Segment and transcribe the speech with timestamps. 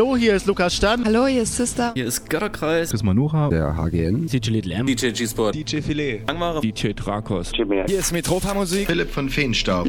[0.00, 1.04] Hallo, hier ist Lukas Stern.
[1.04, 1.92] Hallo, hier ist Sister.
[1.94, 2.88] Hier ist Götterkreis.
[2.88, 3.50] Chris Manuha.
[3.50, 4.28] Der HGN.
[4.28, 4.86] DJ Little M.
[4.86, 5.54] DJ G-Sport.
[5.54, 6.22] DJ Filet.
[6.26, 6.62] Angmare.
[6.62, 7.52] DJ Drakos.
[7.52, 8.86] Hier ist Metropa Musik.
[8.86, 9.86] Philipp von Feenstaub.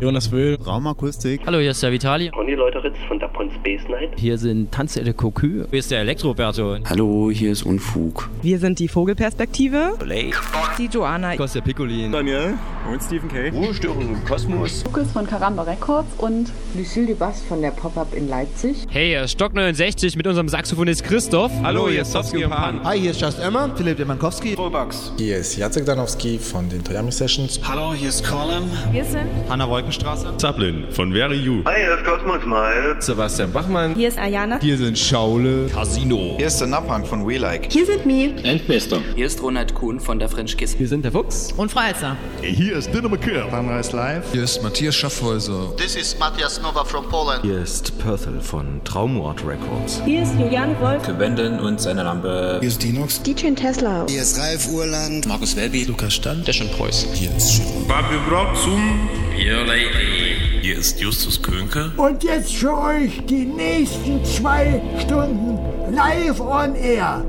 [0.00, 0.54] Jonas Wöhl.
[0.66, 1.42] Raumakustik.
[1.44, 2.30] Hallo, hier ist der Vitali.
[2.30, 4.12] Ronny Leuteritz von Dapon Space Night.
[4.16, 5.66] Hier sind Tanze de Cocu.
[5.68, 6.78] Hier ist der Elektroberto.
[6.88, 8.30] Hallo, hier ist Unfug.
[8.40, 9.92] Wir sind die Vogelperspektive.
[9.98, 10.38] Blake.
[10.78, 11.36] Die Joanna.
[11.36, 12.12] Kostja Piccolin.
[12.12, 12.54] Daniel.
[12.90, 13.50] Und Stephen K.
[13.50, 14.84] Ruhestörung im Kosmos.
[14.86, 18.86] Lukas von Karamba Records und Lucille Dubas von der Pop-Up in Leipzig.
[18.88, 21.50] Hey, hier ist Stock 69 mit unserem Saxophonist Christoph.
[21.62, 22.84] Hallo, hier ist Sofsky und Pan.
[22.84, 24.54] Hi, hier ist Just Emma, Philipp Demankowski.
[24.54, 25.12] Vollbugs.
[25.16, 27.58] Hier ist Jacek Danowski von den Toyami Sessions.
[27.66, 28.70] Hallo, hier ist Colin.
[28.92, 30.36] wir sind Hanna Wolkenstraße.
[30.36, 31.62] Zaplin von Very You.
[31.64, 32.96] Hi, hier ist Cosmos Mal.
[33.00, 33.94] Sebastian Bachmann.
[33.94, 34.58] Hier ist Ayana.
[34.60, 35.68] Hier sind Schaule.
[35.72, 36.34] Casino.
[36.36, 37.72] Hier ist der Napang von We Like.
[37.72, 38.34] Hier sind Mi.
[38.42, 39.00] Endbester.
[39.16, 40.78] Hier ist Ronald Kuhn von der French Kiss.
[40.78, 41.52] Wir sind der Fuchs.
[41.56, 42.16] Und Freizer.
[42.42, 43.44] Hier ist Dinner McKill.
[43.50, 44.32] Sunrise Live.
[44.32, 45.74] Hier ist Matthias Schaffhäuser.
[45.76, 47.42] This is Matthias Nova from Poland.
[47.42, 50.02] Hier ist Perthel von Traumwort Records.
[50.04, 51.02] Hier ist Juliane Wolf.
[51.18, 52.58] Wenden und seine Lampe.
[52.60, 53.22] Hier ist Dinox.
[53.22, 54.04] DJ Tesla.
[54.06, 55.26] Hier ist Ralf Urland.
[55.26, 55.84] Markus Welby.
[55.84, 56.46] Lukas Stand.
[56.46, 57.06] Der schon Preuß.
[57.14, 57.70] Hier ist Schiller.
[57.88, 59.08] Fabio Brotzum.
[59.34, 60.60] Your Lady.
[60.60, 61.90] Hier ist Justus Könke.
[61.96, 65.58] Und jetzt für euch die nächsten zwei Stunden
[65.90, 67.24] live on air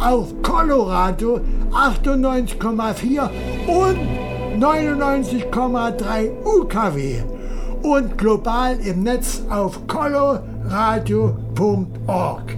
[0.00, 3.30] auf Colorado 98,4
[3.68, 3.98] und
[4.60, 7.22] 99,3 UKW
[7.84, 9.86] und global im Netz auf
[10.64, 12.56] coloradio.org.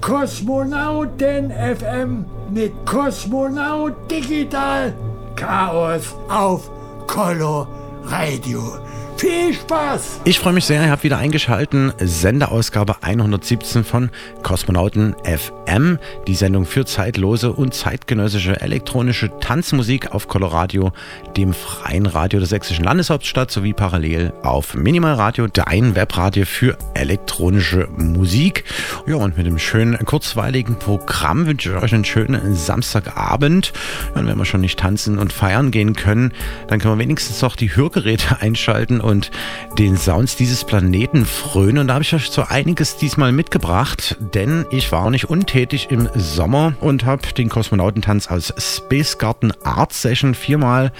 [0.00, 4.94] Kosmonauten FM mit Kosmonaut Digital
[5.34, 6.70] Chaos auf
[7.06, 7.66] Color
[8.04, 8.78] Radio.
[9.16, 10.20] Viel Spaß!
[10.24, 11.92] Ich freue mich sehr, ihr habt wieder eingeschalten.
[11.98, 14.10] Senderausgabe 117 von
[14.42, 15.65] Kosmonauten FM.
[16.26, 20.92] Die Sendung für zeitlose und zeitgenössische elektronische Tanzmusik auf Coloradio,
[21.36, 27.88] dem freien Radio der sächsischen Landeshauptstadt, sowie parallel auf Minimal Radio, dein Webradio für elektronische
[27.96, 28.64] Musik.
[29.06, 33.72] Ja, und mit dem schönen, kurzweiligen Programm wünsche ich euch einen schönen Samstagabend.
[34.14, 36.32] Und wenn wir schon nicht tanzen und feiern gehen können,
[36.68, 39.32] dann können wir wenigstens noch die Hörgeräte einschalten und
[39.78, 41.78] den Sounds dieses Planeten frönen.
[41.78, 45.55] Und da habe ich euch so einiges diesmal mitgebracht, denn ich war nicht untätig
[45.90, 50.92] im Sommer und habe den Kosmonautentanz aus Space Garden Art Session viermal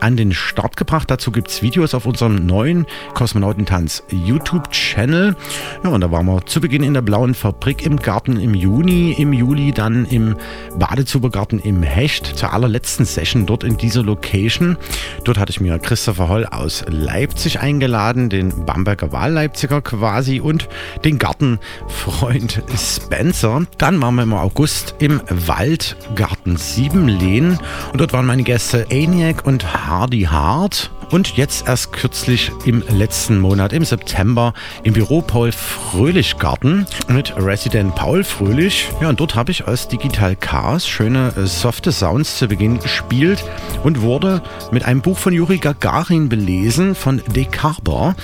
[0.00, 1.10] an den Start gebracht.
[1.10, 5.36] Dazu gibt es Videos auf unserem neuen Kosmonautentanz YouTube-Channel.
[5.84, 9.12] Ja, und da waren wir zu Beginn in der Blauen Fabrik im Garten im Juni,
[9.18, 10.36] im Juli dann im
[10.78, 14.76] Badezubergarten im Hecht, zur allerletzten Session dort in dieser Location.
[15.24, 20.68] Dort hatte ich mir Christopher Holl aus Leipzig eingeladen, den Bamberger Wahlleipziger quasi und
[21.04, 23.62] den Gartenfreund Spencer.
[23.78, 27.58] Dann waren wir im August im Waldgarten Siebenlehn
[27.92, 30.95] und dort waren meine Gäste ENIAC und Hardy Hart.
[31.10, 37.34] Und jetzt erst kürzlich im letzten Monat, im September, im Büro Paul Fröhlich Garten mit
[37.36, 38.88] Resident Paul Fröhlich.
[39.00, 43.44] Ja, und dort habe ich als Digital Chaos schöne äh, softe Sounds zu Beginn gespielt
[43.84, 48.16] und wurde mit einem Buch von Juri Gagarin belesen von Decarber.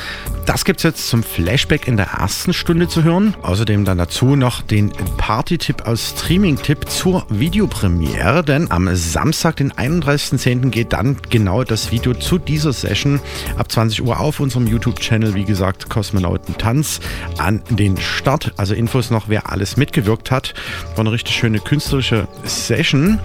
[0.47, 3.35] Das gibt's jetzt zum Flashback in der ersten Stunde zu hören.
[3.43, 10.71] Außerdem dann dazu noch den Party-Tipp aus Streaming-Tipp zur Videopremiere, denn am Samstag, den 31.10.
[10.71, 13.21] geht dann genau das Video zu dieser Session
[13.57, 17.01] ab 20 Uhr auf unserem YouTube-Channel, wie gesagt, Kosmonauten Tanz
[17.39, 18.53] an den Start.
[18.57, 20.55] Also Infos noch, wer alles mitgewirkt hat.
[20.95, 23.19] War eine richtig schöne künstlerische Session.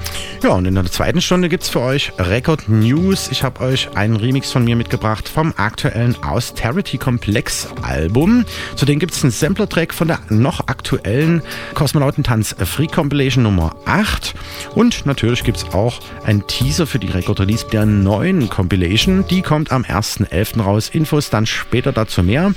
[0.43, 3.29] Ja, und in der zweiten Stunde gibt's für euch Record News.
[3.31, 8.45] Ich habe euch einen Remix von mir mitgebracht vom aktuellen Austerity Komplex Album.
[8.75, 11.41] Zudem gibt's einen Sampler-Track von der noch aktuellen
[11.73, 14.35] Kosmonauten Tanz Free Compilation Nummer 8.
[14.75, 19.25] Und natürlich gibt's auch einen Teaser für die Record Release der neuen Compilation.
[19.29, 20.61] Die kommt am 1.11.
[20.61, 20.89] raus.
[20.89, 22.53] Infos dann später dazu mehr.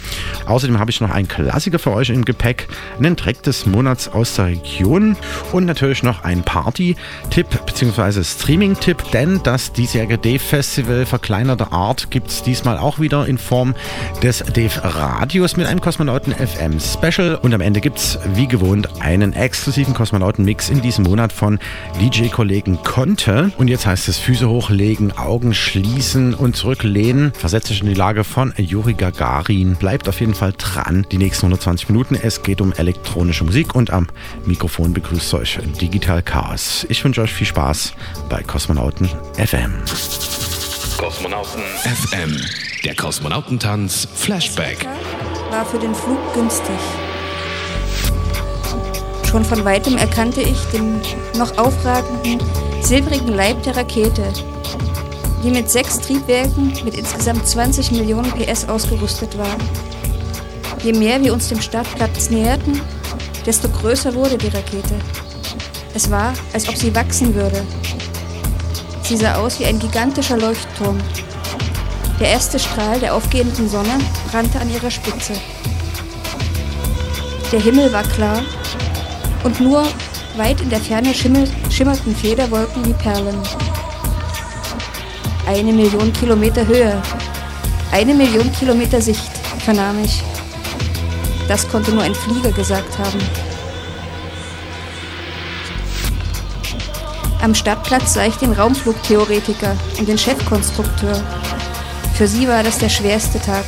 [0.46, 2.68] Außerdem habe ich noch einen Klassiker für euch im Gepäck,
[2.98, 5.16] einen Track des Monats aus der Region
[5.52, 8.22] und natürlich noch einen Party-Tipp bzw.
[8.24, 13.74] Streaming-Tipp, denn das diesjährige Dave Festival verkleinerter Art gibt es diesmal auch wieder in Form
[14.22, 19.00] des Dave Radios mit einem Kosmonauten FM Special und am Ende gibt es wie gewohnt
[19.00, 21.58] einen exklusiven Kosmonauten-Mix in diesem Monat von
[22.00, 27.32] DJ-Kollegen Conte und jetzt heißt es Füße hochlegen, Augen schließen und zurücklehnen.
[27.32, 29.74] Versetze dich in die Lage von Juri Gagarin.
[29.74, 31.04] Bleibt auf jeden Fall dran.
[31.10, 32.14] Die nächsten 120 Minuten.
[32.14, 34.06] Es geht um elektronische Musik und am
[34.46, 36.86] Mikrofon begrüßt euch Digital Chaos.
[36.88, 37.92] Ich wünsche euch viel Spaß
[38.28, 39.72] bei Kosmonauten FM.
[40.96, 42.36] Kosmonauten FM.
[42.84, 44.86] Der Kosmonautentanz Flashback.
[45.50, 46.78] War für den Flug günstig.
[49.28, 51.00] Schon von weitem erkannte ich den
[51.36, 52.38] noch aufragenden,
[52.80, 54.24] silbrigen Leib der Rakete,
[55.42, 59.56] die mit sechs Triebwerken mit insgesamt 20 Millionen PS ausgerüstet war.
[60.82, 62.80] Je mehr wir uns dem Startplatz näherten,
[63.46, 64.94] desto größer wurde die Rakete.
[65.94, 67.62] Es war, als ob sie wachsen würde.
[69.02, 70.98] Sie sah aus wie ein gigantischer Leuchtturm.
[72.20, 73.98] Der erste Strahl der aufgehenden Sonne
[74.30, 75.32] brannte an ihrer Spitze.
[77.50, 78.42] Der Himmel war klar
[79.42, 79.84] und nur
[80.36, 83.38] weit in der Ferne schimmerten Federwolken wie Perlen.
[85.50, 87.02] Eine Million Kilometer Höhe,
[87.90, 89.32] eine Million Kilometer Sicht,
[89.64, 90.22] vernahm ich.
[91.48, 93.18] Das konnte nur ein Flieger gesagt haben.
[97.42, 101.20] Am Stadtplatz sah ich den Raumflugtheoretiker und den Chefkonstrukteur.
[102.14, 103.64] Für sie war das der schwerste Tag.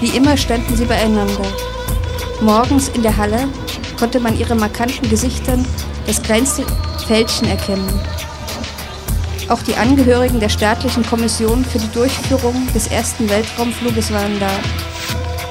[0.00, 1.48] Wie immer standen sie beieinander.
[2.40, 3.48] Morgens in der Halle
[3.98, 5.66] konnte man ihre markanten Gesichtern
[6.06, 6.64] das kleinste
[7.08, 8.00] Fältchen erkennen.
[9.48, 14.50] Auch die Angehörigen der staatlichen Kommission für die Durchführung des ersten Weltraumfluges waren da.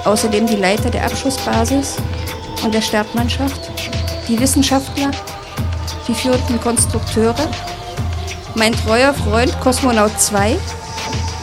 [0.09, 1.97] Außerdem die Leiter der Abschussbasis
[2.63, 3.69] und der Startmannschaft,
[4.27, 5.11] die Wissenschaftler,
[6.07, 7.47] die führenden Konstrukteure,
[8.55, 10.57] mein treuer Freund Kosmonaut 2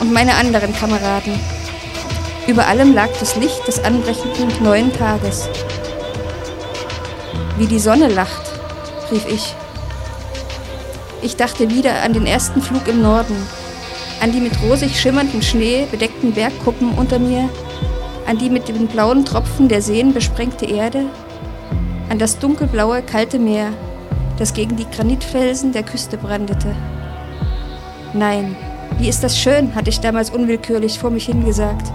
[0.00, 1.38] und meine anderen Kameraden.
[2.48, 5.48] Über allem lag das Licht des anbrechenden neuen Tages.
[7.58, 8.42] Wie die Sonne lacht,
[9.12, 9.54] rief ich.
[11.22, 13.36] Ich dachte wieder an den ersten Flug im Norden,
[14.22, 17.50] an die mit rosig schimmernden Schnee bedeckten Bergkuppen unter mir,
[18.26, 21.04] an die mit den blauen Tropfen der Seen besprengte Erde,
[22.08, 23.68] an das dunkelblaue, kalte Meer,
[24.38, 26.74] das gegen die Granitfelsen der Küste brandete.
[28.14, 28.56] Nein,
[28.98, 31.92] wie ist das schön, hatte ich damals unwillkürlich vor mich hingesagt.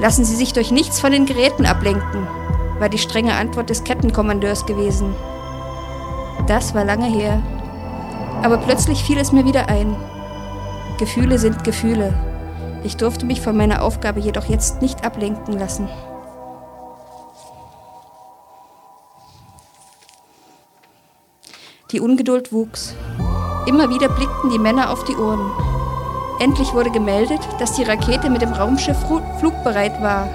[0.00, 2.26] Lassen Sie sich durch nichts von den Geräten ablenken,
[2.78, 5.14] war die strenge Antwort des Kettenkommandeurs gewesen.
[6.48, 7.42] Das war lange her.
[8.42, 9.94] Aber plötzlich fiel es mir wieder ein.
[10.98, 12.14] Gefühle sind Gefühle.
[12.84, 15.88] Ich durfte mich von meiner Aufgabe jedoch jetzt nicht ablenken lassen.
[21.92, 22.94] Die Ungeduld wuchs.
[23.66, 25.50] Immer wieder blickten die Männer auf die Uhren.
[26.40, 28.96] Endlich wurde gemeldet, dass die Rakete mit dem Raumschiff
[29.38, 30.28] flugbereit war.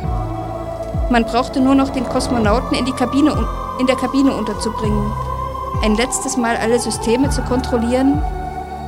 [1.09, 3.47] Man brauchte nur noch den Kosmonauten in, Kabine,
[3.79, 5.11] in der Kabine unterzubringen,
[5.81, 8.21] ein letztes Mal alle Systeme zu kontrollieren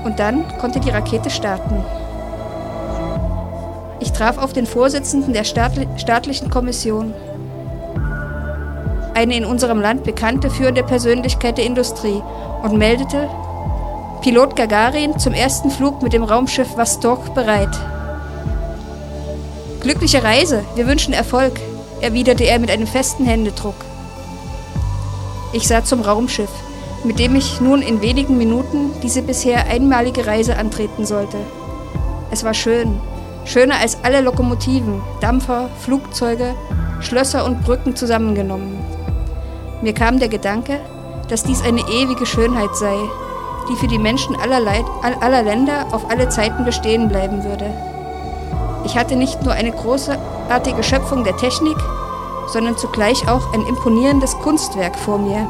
[0.04, 1.84] und dann konnte die Rakete starten.
[4.00, 7.14] Ich traf auf den Vorsitzenden der staatlichen Kommission,
[9.14, 12.22] eine in unserem Land bekannte führende Persönlichkeit der Industrie,
[12.64, 13.30] und meldete,
[14.22, 17.70] Pilot Gagarin zum ersten Flug mit dem Raumschiff Vostok bereit.
[19.82, 21.60] Glückliche Reise, wir wünschen Erfolg,
[22.02, 23.76] erwiderte er mit einem festen Händedruck.
[25.54, 26.50] Ich sah zum Raumschiff,
[27.06, 31.38] mit dem ich nun in wenigen Minuten diese bisher einmalige Reise antreten sollte.
[32.32, 33.00] Es war schön,
[33.46, 36.56] schöner als alle Lokomotiven, Dampfer, Flugzeuge,
[37.02, 38.78] Schlösser und Brücken zusammengenommen.
[39.82, 40.80] Mir kam der Gedanke,
[41.30, 42.96] dass dies eine ewige Schönheit sei,
[43.70, 44.86] die für die Menschen aller, Leid,
[45.22, 47.72] aller Länder auf alle Zeiten bestehen bleiben würde.
[48.84, 51.78] Ich hatte nicht nur eine großartige Schöpfung der Technik,
[52.48, 55.48] sondern zugleich auch ein imponierendes Kunstwerk vor mir.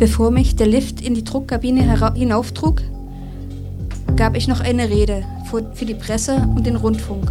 [0.00, 2.80] Bevor mich der Lift in die Druckkabine hinauftrug,
[4.16, 5.26] gab ich noch eine Rede
[5.74, 7.30] für die Presse und den Rundfunk.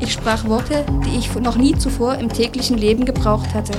[0.00, 3.78] Ich sprach Worte, die ich noch nie zuvor im täglichen Leben gebraucht hatte.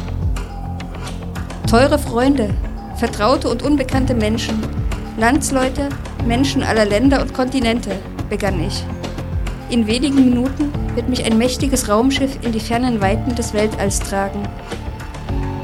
[1.70, 2.50] Teure Freunde,
[2.96, 4.56] vertraute und unbekannte Menschen,
[5.18, 5.90] Landsleute,
[6.26, 7.92] Menschen aller Länder und Kontinente,
[8.30, 8.86] begann ich.
[9.70, 14.44] In wenigen Minuten wird mich ein mächtiges Raumschiff in die fernen Weiten des Weltalls tragen.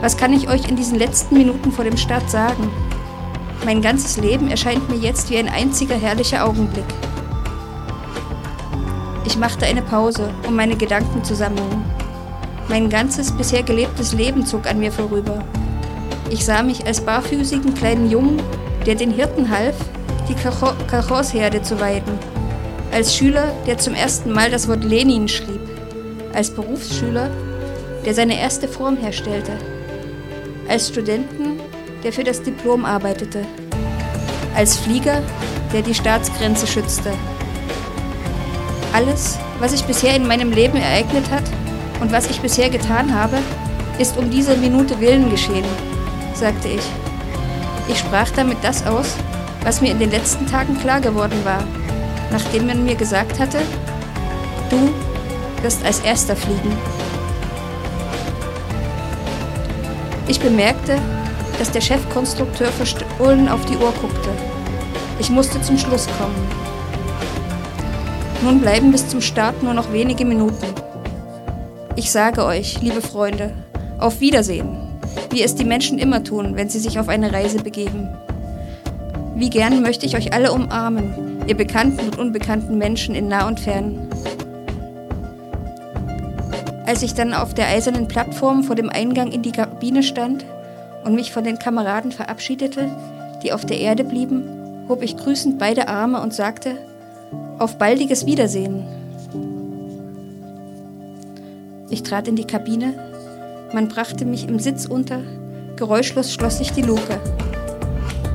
[0.01, 2.71] Was kann ich euch in diesen letzten Minuten vor dem Start sagen?
[3.63, 6.85] Mein ganzes Leben erscheint mir jetzt wie ein einziger herrlicher Augenblick.
[9.25, 11.85] Ich machte eine Pause, um meine Gedanken zu sammeln.
[12.67, 15.43] Mein ganzes bisher gelebtes Leben zog an mir vorüber.
[16.31, 18.41] Ich sah mich als barfüßigen kleinen Jungen,
[18.87, 19.75] der den Hirten half,
[20.27, 22.17] die Kachosherde zu weiden.
[22.91, 25.61] Als Schüler, der zum ersten Mal das Wort Lenin schrieb.
[26.33, 27.29] Als Berufsschüler,
[28.03, 29.51] der seine erste Form herstellte.
[30.71, 31.59] Als Studenten,
[32.01, 33.43] der für das Diplom arbeitete.
[34.55, 35.21] Als Flieger,
[35.73, 37.11] der die Staatsgrenze schützte.
[38.93, 41.43] Alles, was sich bisher in meinem Leben ereignet hat
[41.99, 43.39] und was ich bisher getan habe,
[43.99, 45.65] ist um diese Minute willen geschehen,
[46.35, 46.89] sagte ich.
[47.89, 49.17] Ich sprach damit das aus,
[49.65, 51.65] was mir in den letzten Tagen klar geworden war,
[52.31, 53.59] nachdem man mir gesagt hatte,
[54.69, 54.93] du
[55.63, 56.71] wirst als erster fliegen.
[60.31, 60.97] Ich bemerkte,
[61.59, 64.29] dass der Chefkonstrukteur verstohlen auf die Uhr guckte.
[65.19, 66.47] Ich musste zum Schluss kommen.
[68.41, 70.67] Nun bleiben bis zum Start nur noch wenige Minuten.
[71.97, 73.51] Ich sage euch, liebe Freunde,
[73.99, 74.77] auf Wiedersehen,
[75.31, 78.07] wie es die Menschen immer tun, wenn sie sich auf eine Reise begeben.
[79.35, 83.59] Wie gern möchte ich euch alle umarmen, ihr bekannten und unbekannten Menschen in nah und
[83.59, 84.07] fern.
[86.91, 90.43] Als ich dann auf der eisernen Plattform vor dem Eingang in die Kabine stand
[91.05, 92.89] und mich von den Kameraden verabschiedete,
[93.41, 94.43] die auf der Erde blieben,
[94.89, 96.75] hob ich grüßend beide Arme und sagte,
[97.59, 98.85] auf baldiges Wiedersehen.
[101.89, 102.93] Ich trat in die Kabine,
[103.71, 105.21] man brachte mich im Sitz unter,
[105.77, 107.21] geräuschlos schloss sich die Luke.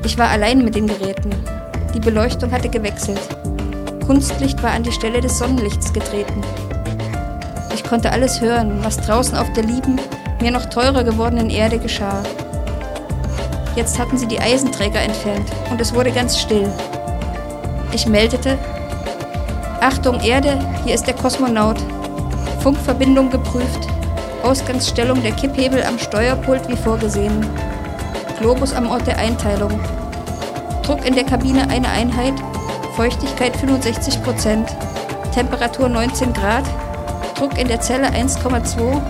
[0.02, 1.28] Ich war allein mit den Geräten.
[1.94, 3.20] Die Beleuchtung hatte gewechselt.
[4.06, 6.42] Kunstlicht war an die Stelle des Sonnenlichts getreten.
[7.88, 10.00] Konnte alles hören, was draußen auf der lieben,
[10.40, 12.22] mir noch teurer gewordenen Erde geschah.
[13.76, 16.68] Jetzt hatten sie die Eisenträger entfernt und es wurde ganz still.
[17.92, 18.58] Ich meldete,
[19.80, 21.76] Achtung Erde, hier ist der Kosmonaut.
[22.60, 23.86] Funkverbindung geprüft.
[24.42, 27.46] Ausgangsstellung der Kipphebel am Steuerpult wie vorgesehen.
[28.40, 29.78] Globus am Ort der Einteilung.
[30.82, 32.34] Druck in der Kabine eine Einheit.
[32.96, 34.74] Feuchtigkeit 65 Prozent.
[35.32, 36.64] Temperatur 19 Grad.
[37.36, 39.02] Druck in der Zelle 1,2.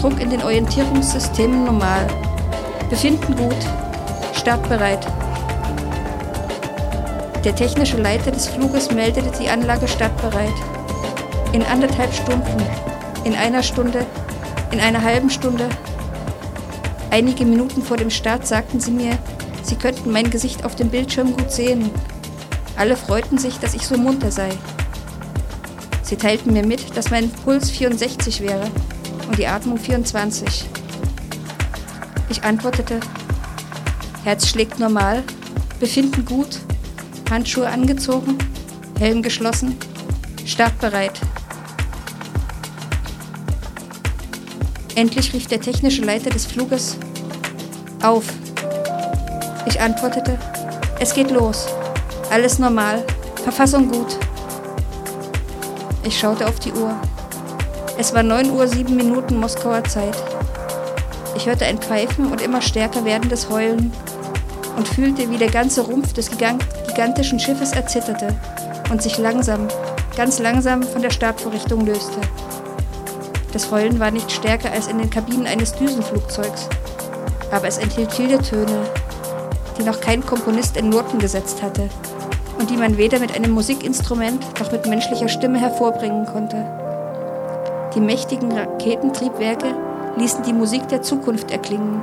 [0.00, 2.04] Druck in den Orientierungssystemen normal.
[2.90, 3.56] Befinden gut.
[4.34, 5.06] Startbereit.
[7.44, 10.52] Der technische Leiter des Fluges meldete die Anlage startbereit.
[11.52, 12.60] In anderthalb Stunden,
[13.22, 14.04] in einer Stunde,
[14.72, 15.68] in einer halben Stunde.
[17.10, 19.16] Einige Minuten vor dem Start sagten sie mir,
[19.62, 21.88] sie könnten mein Gesicht auf dem Bildschirm gut sehen.
[22.76, 24.48] Alle freuten sich, dass ich so munter sei.
[26.14, 28.70] Sie teilten mir mit, dass mein Puls 64 wäre
[29.26, 30.64] und die Atmung 24.
[32.28, 33.00] Ich antwortete,
[34.22, 35.24] Herz schlägt normal,
[35.80, 36.60] Befinden gut,
[37.28, 38.38] Handschuhe angezogen,
[39.00, 39.76] Helm geschlossen,
[40.46, 41.20] startbereit.
[44.94, 46.96] Endlich rief der technische Leiter des Fluges
[48.04, 48.26] auf.
[49.66, 50.38] Ich antwortete,
[51.00, 51.66] es geht los.
[52.30, 53.04] Alles normal.
[53.42, 54.16] Verfassung gut.
[56.06, 56.94] Ich schaute auf die Uhr.
[57.96, 60.22] Es war 9 Uhr 7 Minuten Moskauer Zeit.
[61.34, 63.90] Ich hörte ein Pfeifen und immer stärker werdendes Heulen
[64.76, 68.38] und fühlte, wie der ganze Rumpf des gigantischen Schiffes erzitterte
[68.90, 69.66] und sich langsam,
[70.14, 72.20] ganz langsam von der Startvorrichtung löste.
[73.54, 76.68] Das Heulen war nicht stärker als in den Kabinen eines Düsenflugzeugs,
[77.50, 78.82] aber es enthielt viele Töne,
[79.78, 81.88] die noch kein Komponist in Noten gesetzt hatte
[82.58, 86.64] und die man weder mit einem Musikinstrument noch mit menschlicher Stimme hervorbringen konnte.
[87.94, 89.66] Die mächtigen Raketentriebwerke
[90.16, 92.00] ließen die Musik der Zukunft erklingen,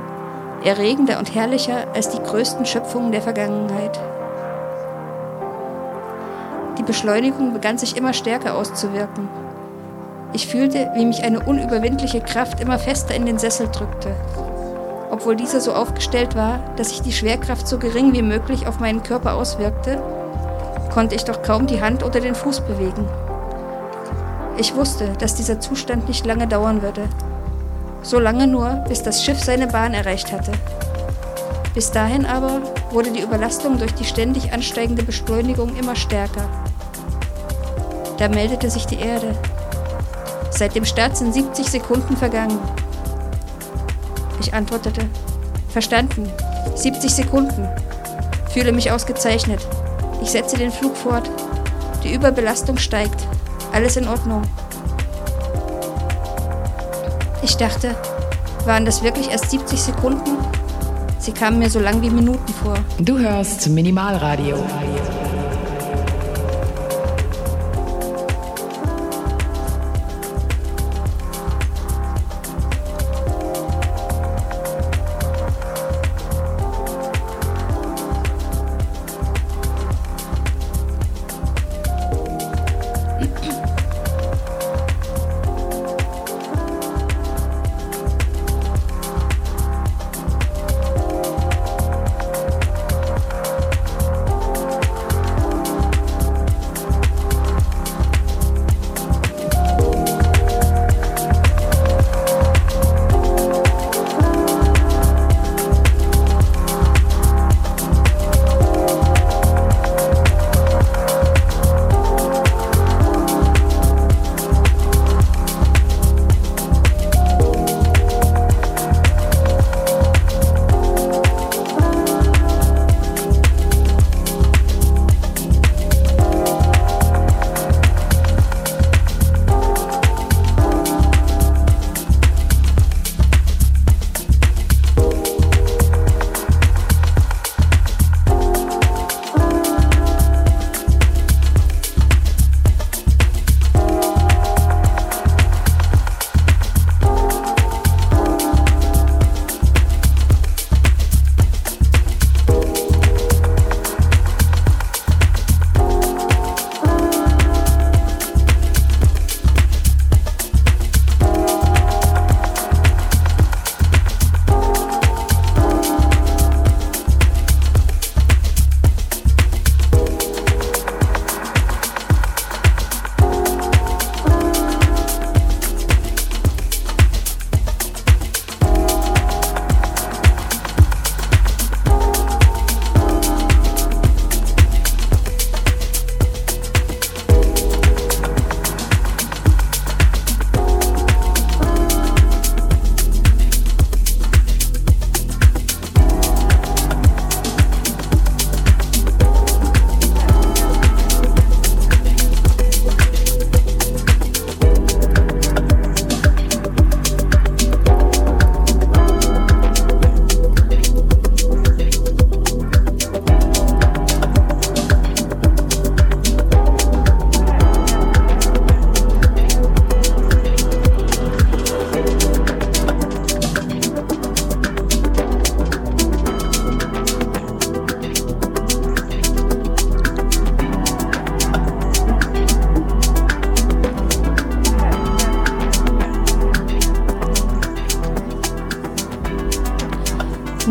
[0.63, 3.99] erregender und herrlicher als die größten Schöpfungen der Vergangenheit.
[6.77, 9.27] Die Beschleunigung begann sich immer stärker auszuwirken.
[10.33, 14.15] Ich fühlte, wie mich eine unüberwindliche Kraft immer fester in den Sessel drückte.
[15.11, 19.03] Obwohl dieser so aufgestellt war, dass sich die Schwerkraft so gering wie möglich auf meinen
[19.03, 20.01] Körper auswirkte,
[20.91, 23.07] konnte ich doch kaum die Hand oder den Fuß bewegen.
[24.57, 27.07] Ich wusste, dass dieser Zustand nicht lange dauern würde.
[28.03, 30.51] So lange nur, bis das Schiff seine Bahn erreicht hatte.
[31.73, 36.49] Bis dahin aber wurde die Überlastung durch die ständig ansteigende Beschleunigung immer stärker.
[38.17, 39.33] Da meldete sich die Erde.
[40.49, 42.59] Seit dem Start sind 70 Sekunden vergangen.
[44.41, 45.05] Ich antwortete,
[45.69, 46.29] verstanden,
[46.75, 47.67] 70 Sekunden.
[48.51, 49.65] Fühle mich ausgezeichnet.
[50.21, 51.29] Ich setze den Flug fort.
[52.03, 53.27] Die Überbelastung steigt.
[53.73, 54.43] Alles in Ordnung.
[57.41, 57.95] Ich dachte,
[58.65, 60.37] waren das wirklich erst 70 Sekunden?
[61.19, 62.77] Sie kamen mir so lang wie Minuten vor.
[62.99, 64.57] Du hörst Minimalradio.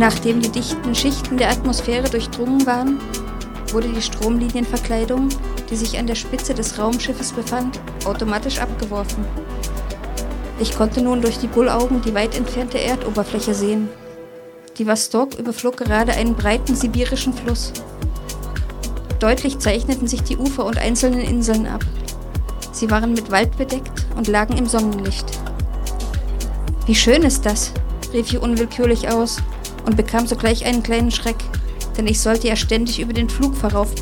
[0.01, 2.99] Nachdem die dichten Schichten der Atmosphäre durchdrungen waren,
[3.71, 5.29] wurde die Stromlinienverkleidung,
[5.69, 9.27] die sich an der Spitze des Raumschiffes befand, automatisch abgeworfen.
[10.59, 13.91] Ich konnte nun durch die Bullaugen die weit entfernte Erdoberfläche sehen.
[14.79, 17.71] Die Vostok überflog gerade einen breiten sibirischen Fluss.
[19.19, 21.85] Deutlich zeichneten sich die Ufer und einzelnen Inseln ab.
[22.73, 25.27] Sie waren mit Wald bedeckt und lagen im Sonnenlicht.
[26.87, 27.75] Wie schön ist das,
[28.15, 29.43] rief ich unwillkürlich aus
[29.91, 31.35] und bekam sogleich einen kleinen Schreck,
[31.99, 33.93] denn ich sollte ja ständig über den Flugverlauf,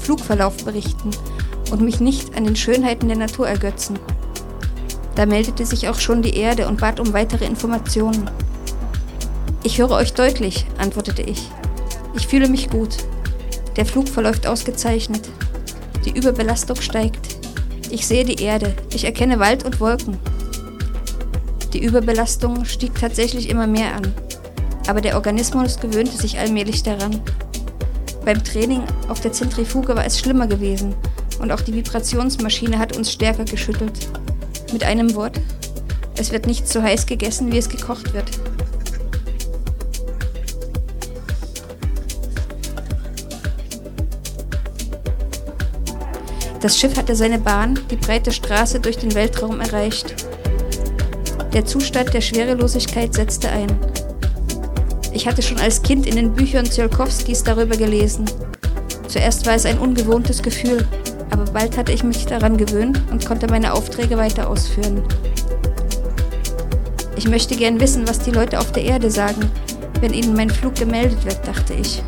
[0.00, 1.10] Flugverlauf berichten
[1.70, 3.98] und mich nicht an den Schönheiten der Natur ergötzen.
[5.16, 8.30] Da meldete sich auch schon die Erde und bat um weitere Informationen.
[9.64, 11.50] Ich höre euch deutlich, antwortete ich.
[12.14, 12.96] Ich fühle mich gut.
[13.76, 15.28] Der Flug verläuft ausgezeichnet.
[16.06, 17.36] Die Überbelastung steigt.
[17.90, 18.74] Ich sehe die Erde.
[18.94, 20.16] Ich erkenne Wald und Wolken.
[21.74, 24.23] Die Überbelastung stieg tatsächlich immer mehr an.
[24.86, 27.20] Aber der Organismus gewöhnte sich allmählich daran.
[28.24, 30.94] Beim Training auf der Zentrifuge war es schlimmer gewesen
[31.40, 34.08] und auch die Vibrationsmaschine hat uns stärker geschüttelt.
[34.72, 35.40] Mit einem Wort,
[36.16, 38.30] es wird nicht so heiß gegessen, wie es gekocht wird.
[46.60, 50.14] Das Schiff hatte seine Bahn, die breite Straße durch den Weltraum erreicht.
[51.52, 53.68] Der Zustand der Schwerelosigkeit setzte ein.
[55.14, 58.24] Ich hatte schon als Kind in den Büchern Tsiolkovskis darüber gelesen.
[59.06, 60.88] Zuerst war es ein ungewohntes Gefühl,
[61.30, 65.04] aber bald hatte ich mich daran gewöhnt und konnte meine Aufträge weiter ausführen.
[67.14, 69.48] Ich möchte gern wissen, was die Leute auf der Erde sagen,
[70.00, 72.02] wenn ihnen mein Flug gemeldet wird, dachte ich.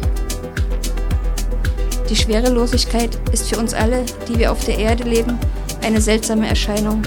[2.10, 5.38] Die Schwerelosigkeit ist für uns alle, die wir auf der Erde leben,
[5.82, 7.02] eine seltsame Erscheinung.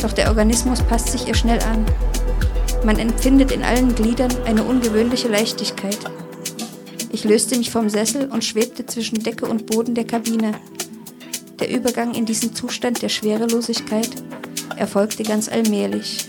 [0.00, 1.84] Doch der Organismus passt sich ihr schnell an.
[2.84, 5.98] Man empfindet in allen Gliedern eine ungewöhnliche Leichtigkeit.
[7.12, 10.52] Ich löste mich vom Sessel und schwebte zwischen Decke und Boden der Kabine.
[11.58, 14.08] Der Übergang in diesen Zustand der Schwerelosigkeit
[14.76, 16.26] erfolgte ganz allmählich.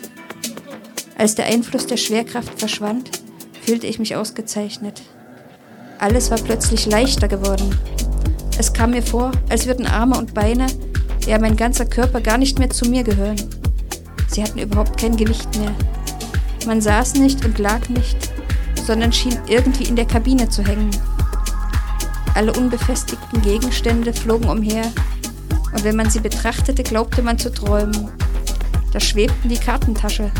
[1.17, 3.11] Als der Einfluss der Schwerkraft verschwand,
[3.61, 5.01] fühlte ich mich ausgezeichnet.
[5.99, 7.77] Alles war plötzlich leichter geworden.
[8.57, 10.67] Es kam mir vor, als würden Arme und Beine,
[11.27, 13.37] ja mein ganzer Körper gar nicht mehr zu mir gehören.
[14.27, 15.73] Sie hatten überhaupt kein Gewicht mehr.
[16.65, 18.31] Man saß nicht und lag nicht,
[18.85, 20.91] sondern schien irgendwie in der Kabine zu hängen.
[22.35, 24.91] Alle unbefestigten Gegenstände flogen umher,
[25.73, 28.09] und wenn man sie betrachtete, glaubte man zu träumen.
[28.91, 30.31] Da schwebten die Kartentasche,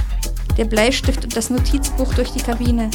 [0.58, 2.90] der Bleistift und das Notizbuch durch die Kabine.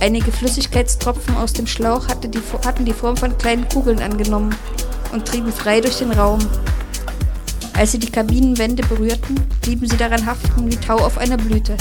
[0.00, 4.54] Einige Flüssigkeitstropfen aus dem Schlauch hatte die, hatten die Form von kleinen Kugeln angenommen
[5.12, 6.40] und trieben frei durch den Raum.
[7.72, 11.76] Als sie die Kabinenwände berührten, blieben sie daran haften wie Tau auf einer Blüte.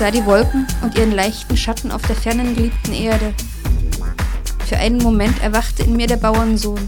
[0.00, 3.34] Sah die Wolken und ihren leichten Schatten auf der fernen geliebten Erde.
[4.66, 6.80] Für einen Moment erwachte in mir der Bauernsohn.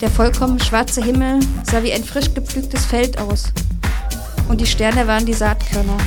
[0.00, 3.52] Der vollkommen schwarze Himmel sah wie ein frisch gepflügtes Feld aus.
[4.48, 5.98] Und die Sterne waren die Saatkörner.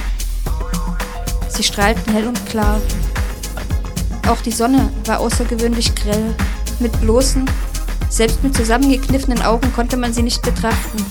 [1.48, 2.82] Sie strahlten hell und klar.
[4.28, 6.36] Auch die Sonne war außergewöhnlich grell.
[6.80, 7.50] Mit bloßen,
[8.10, 11.06] selbst mit zusammengekniffenen Augen konnte man sie nicht betrachten.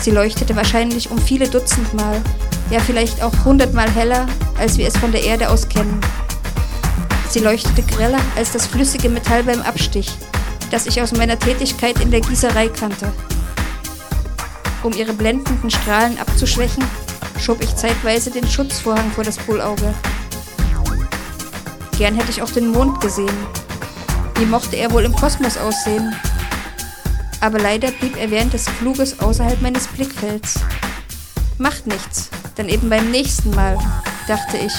[0.00, 2.20] Sie leuchtete wahrscheinlich um viele Dutzend Mal,
[2.70, 4.26] ja vielleicht auch hundertmal heller,
[4.58, 6.00] als wir es von der Erde aus kennen.
[7.28, 10.10] Sie leuchtete greller als das flüssige Metall beim Abstich,
[10.70, 13.12] das ich aus meiner Tätigkeit in der Gießerei kannte.
[14.82, 16.84] Um ihre blendenden Strahlen abzuschwächen,
[17.38, 19.94] schob ich zeitweise den Schutzvorhang vor das Bullauge.
[21.98, 23.36] Gern hätte ich auch den Mond gesehen.
[24.36, 26.14] Wie mochte er wohl im Kosmos aussehen?
[27.40, 30.60] Aber leider blieb er während des Fluges außerhalb meines Blickfelds.
[31.58, 32.30] Macht nichts,
[32.60, 33.78] dann eben beim nächsten Mal,
[34.28, 34.72] dachte ich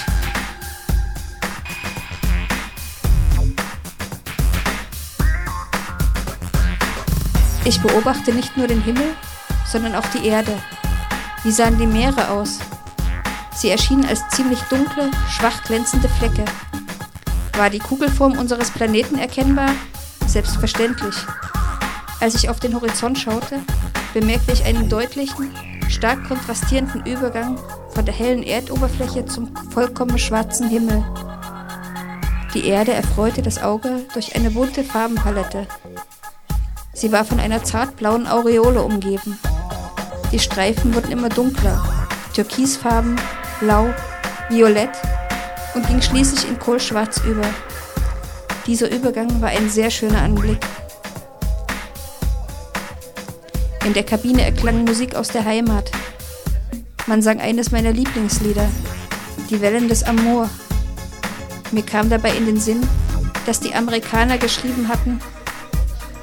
[7.64, 9.16] Ich beobachte nicht nur den Himmel,
[9.66, 10.52] sondern auch die Erde.
[11.44, 12.60] Wie sahen die Meere aus?
[13.56, 16.46] Sie erschienen als ziemlich dunkle, schwach glänzende Flecke.
[17.58, 19.72] War die Kugelform unseres Planeten erkennbar?
[20.28, 21.16] Selbstverständlich.
[22.20, 23.60] Als ich auf den Horizont schaute,
[24.14, 25.52] bemerkte ich einen deutlichen,
[25.92, 27.58] stark kontrastierenden Übergang
[27.94, 31.04] von der hellen Erdoberfläche zum vollkommen schwarzen Himmel.
[32.54, 35.68] Die Erde erfreute das Auge durch eine bunte Farbenpalette,
[37.02, 39.40] Sie war von einer zartblauen Aureole umgeben.
[40.32, 41.84] Die Streifen wurden immer dunkler,
[42.34, 43.20] türkisfarben,
[43.60, 43.94] blau,
[44.50, 44.92] violett
[45.74, 47.48] und ging schließlich in kohlschwarz über.
[48.68, 50.60] Dieser Übergang war ein sehr schöner Anblick.
[53.84, 55.92] In der Kabine erklang Musik aus der Heimat.
[57.08, 58.70] Man sang eines meiner Lieblingslieder,
[59.50, 60.50] Die Wellen des Amor.
[61.72, 62.88] Mir kam dabei in den Sinn,
[63.48, 65.20] dass die Amerikaner geschrieben hatten,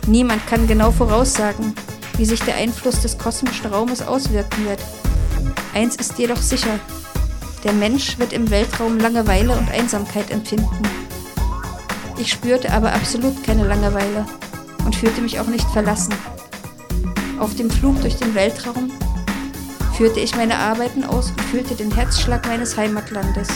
[0.06, 1.74] niemand kann genau voraussagen,
[2.16, 4.80] wie sich der Einfluss des kosmischen Raumes auswirken wird.
[5.74, 6.78] Eins ist jedoch sicher,
[7.64, 10.82] der Mensch wird im Weltraum Langeweile und Einsamkeit empfinden.
[12.18, 14.26] Ich spürte aber absolut keine Langeweile
[14.84, 16.14] und fühlte mich auch nicht verlassen.
[17.38, 18.90] Auf dem Flug durch den Weltraum
[19.96, 23.48] führte ich meine Arbeiten aus und fühlte den Herzschlag meines Heimatlandes.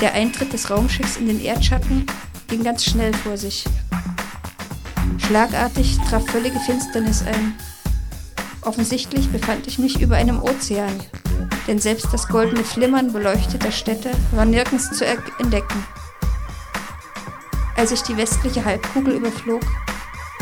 [0.00, 2.06] Der Eintritt des Raumschiffs in den Erdschatten
[2.48, 3.64] ging ganz schnell vor sich.
[5.18, 7.54] Schlagartig traf völlige Finsternis ein.
[8.62, 11.00] Offensichtlich befand ich mich über einem Ozean,
[11.66, 15.84] denn selbst das goldene Flimmern beleuchteter Städte war nirgends zu entdecken.
[17.80, 19.62] Als ich die westliche Halbkugel überflog,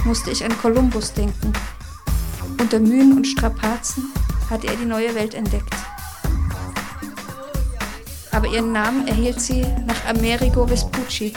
[0.04, 1.52] musste ich an Kolumbus denken.
[2.60, 4.12] Unter Mühen und Strapazen
[4.50, 5.72] hatte er die neue Welt entdeckt.
[8.32, 11.32] Aber ihren Namen erhielt sie nach Amerigo Vespucci.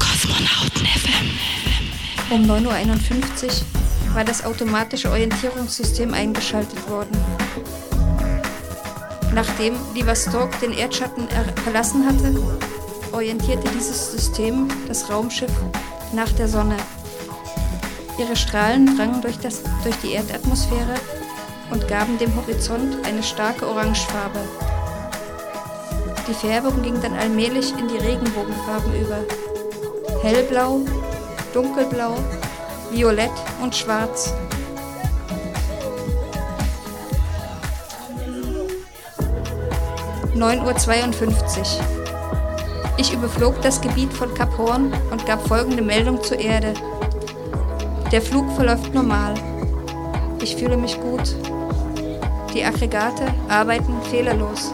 [0.00, 2.32] Kosmonauten FM.
[2.32, 3.81] Um 9.51 Uhr
[4.14, 7.16] war das automatische Orientierungssystem eingeschaltet worden.
[9.34, 11.26] Nachdem die Vostok den Erdschatten
[11.64, 12.34] verlassen hatte,
[13.12, 15.52] orientierte dieses System das Raumschiff
[16.12, 16.76] nach der Sonne.
[18.18, 20.94] Ihre Strahlen drangen durch, das, durch die Erdatmosphäre
[21.70, 24.40] und gaben dem Horizont eine starke Orangefarbe.
[26.28, 29.24] Die Färbung ging dann allmählich in die Regenbogenfarben über.
[30.22, 30.82] Hellblau,
[31.52, 32.18] dunkelblau,
[32.92, 34.32] violett und schwarz.
[40.34, 40.76] Neun Uhr.
[40.76, 41.78] zweiundfünfzig.
[42.96, 46.74] Ich überflog das Gebiet von Kap Horn und gab folgende Meldung zur Erde.
[48.10, 49.34] Der Flug verläuft normal.
[50.42, 51.34] Ich fühle mich gut.
[52.52, 54.72] Die Aggregate arbeiten fehlerlos.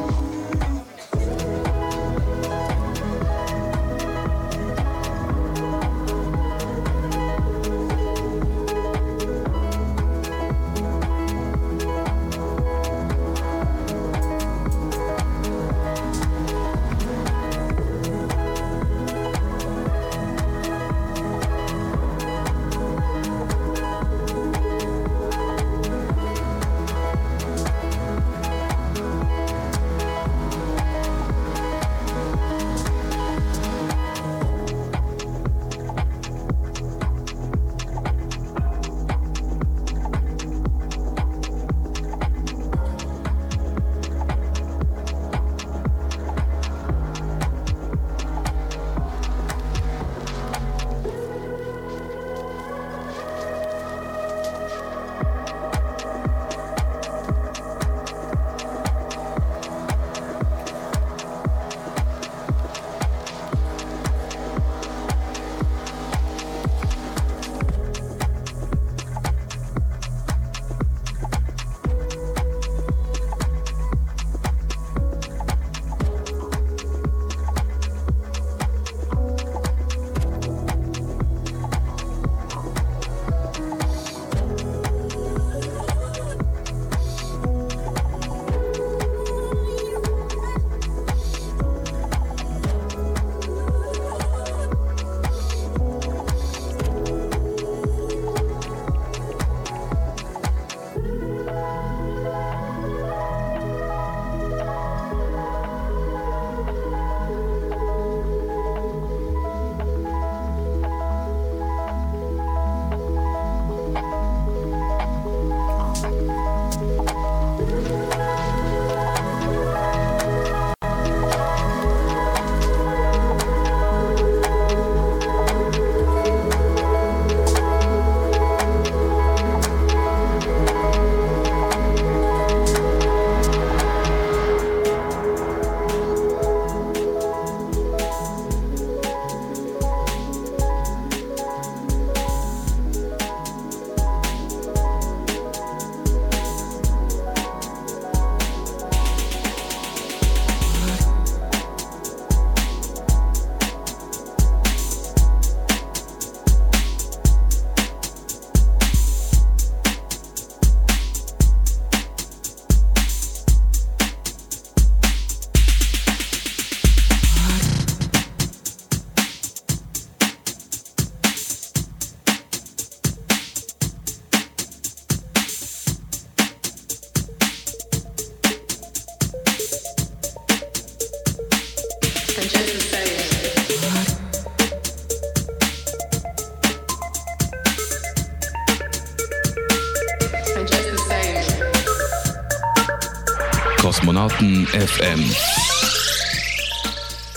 [194.69, 195.25] Kosmonauten FM.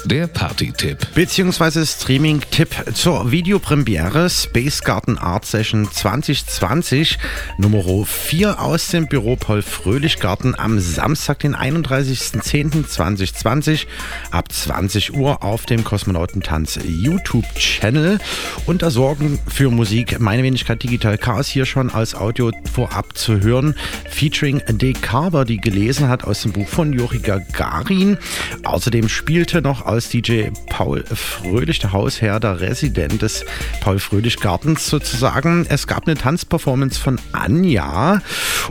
[0.05, 1.07] Der Party-Tipp.
[1.13, 7.19] Beziehungsweise Streaming-Tipp zur Videopremiere Space Garden Art Session 2020
[7.59, 13.85] Nummer 4 aus dem Büro Paul Fröhlich Garten am Samstag, den 31.10.2020
[14.31, 18.17] ab 20 Uhr auf dem Kosmonautentanz YouTube-Channel.
[18.65, 23.41] Und da sorgen für Musik meine Wenigkeit Digital Chaos hier schon als Audio vorab zu
[23.41, 23.75] hören,
[24.21, 28.19] featuring De Carver, die gelesen hat aus dem Buch von Juri Gagarin.
[28.63, 33.43] Außerdem spielte noch als DJ Paul Fröhlich, der Hausherr, der Resident des
[33.79, 35.65] Paul Fröhlich Gartens sozusagen.
[35.69, 38.21] Es gab eine Tanzperformance von Anja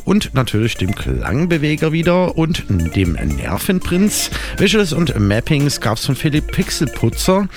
[0.04, 4.30] und natürlich dem Klangbeweger wieder und dem Nervenprinz.
[4.56, 7.48] Visuals und Mappings gab es von Philipp Pixelputzer.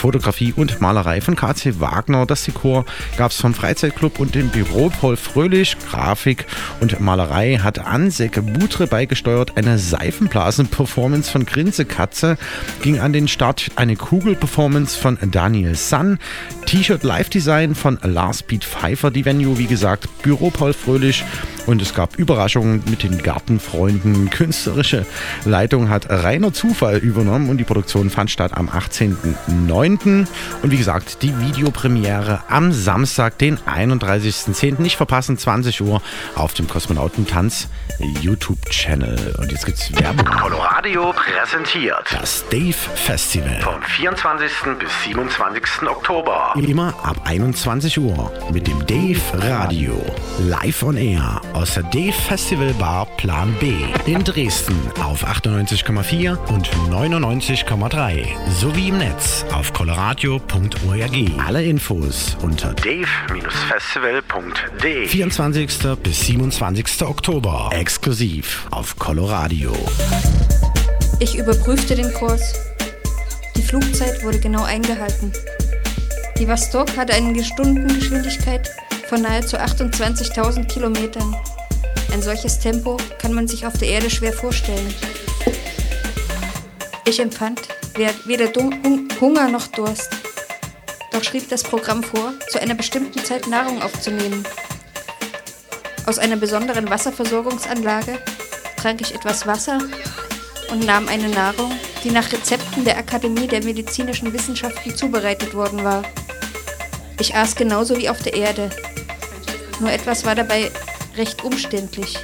[0.00, 2.24] Fotografie und Malerei von KC Wagner.
[2.24, 2.86] Das Dekor
[3.18, 5.76] gab es vom Freizeitclub und dem Büro Paul Fröhlich.
[5.90, 6.46] Grafik
[6.80, 9.58] und Malerei hat Ansek Butre beigesteuert.
[9.58, 12.38] Eine Seifenblasen-Performance von Grinse Katze
[12.80, 13.66] ging an den Start.
[13.76, 16.18] Eine Kugel-Performance von Daniel Sun.
[16.64, 19.10] T-Shirt Live-Design von Lars Beat Pfeiffer.
[19.10, 21.24] Die Venue, wie gesagt, Büro Paul Fröhlich.
[21.66, 24.30] Und es gab Überraschungen mit den Gartenfreunden.
[24.30, 25.06] Künstlerische
[25.44, 30.26] Leitung hat Rainer Zufall übernommen und die Produktion fand statt am 18.09.
[30.62, 34.80] Und wie gesagt, die Videopremiere am Samstag, den 31.10.
[34.80, 36.02] Nicht verpassen, 20 Uhr
[36.34, 37.68] auf dem Kosmonautentanz
[38.22, 39.36] YouTube-Channel.
[39.38, 40.24] Und jetzt gibt's Werbung.
[40.24, 44.50] Coloradio präsentiert das Dave Festival vom 24.
[44.78, 45.88] bis 27.
[45.88, 46.54] Oktober.
[46.56, 49.94] Immer ab 21 Uhr mit dem Dave Radio.
[50.38, 53.72] Live on Air aus der Dave Festival Bar Plan B
[54.06, 61.40] in Dresden auf 98,4 und 99,3 sowie im Netz auf coloradio.org.
[61.46, 65.70] Alle Infos unter dave-festival.de 24.
[66.02, 67.02] bis 27.
[67.02, 69.72] Oktober exklusiv auf Coloradio.
[71.18, 72.54] Ich überprüfte den Kurs.
[73.56, 75.32] Die Flugzeit wurde genau eingehalten.
[76.38, 78.70] Die Vostok hatte eine Stundengeschwindigkeit
[79.10, 81.36] von nahezu 28.000 Kilometern.
[82.12, 84.94] Ein solches Tempo kann man sich auf der Erde schwer vorstellen.
[87.04, 87.60] Ich empfand
[87.96, 88.52] weder
[89.20, 90.10] Hunger noch Durst.
[91.10, 94.44] Doch schrieb das Programm vor, zu einer bestimmten Zeit Nahrung aufzunehmen.
[96.06, 98.16] Aus einer besonderen Wasserversorgungsanlage
[98.76, 99.80] trank ich etwas Wasser
[100.70, 101.72] und nahm eine Nahrung,
[102.04, 106.04] die nach Rezepten der Akademie der medizinischen Wissenschaften zubereitet worden war.
[107.18, 108.70] Ich aß genauso wie auf der Erde.
[109.80, 110.70] Nur etwas war dabei
[111.16, 112.18] recht umständlich.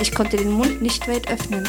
[0.00, 1.68] Ich konnte den Mund nicht weit öffnen.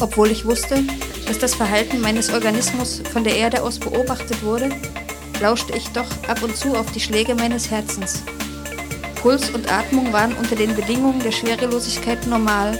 [0.00, 0.82] Obwohl ich wusste,
[1.26, 4.70] dass das Verhalten meines Organismus von der Erde aus beobachtet wurde,
[5.40, 8.22] lauschte ich doch ab und zu auf die Schläge meines Herzens.
[9.20, 12.78] Puls und Atmung waren unter den Bedingungen der Schwerelosigkeit normal.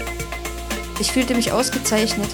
[0.99, 2.29] Ich fühlte mich ausgezeichnet.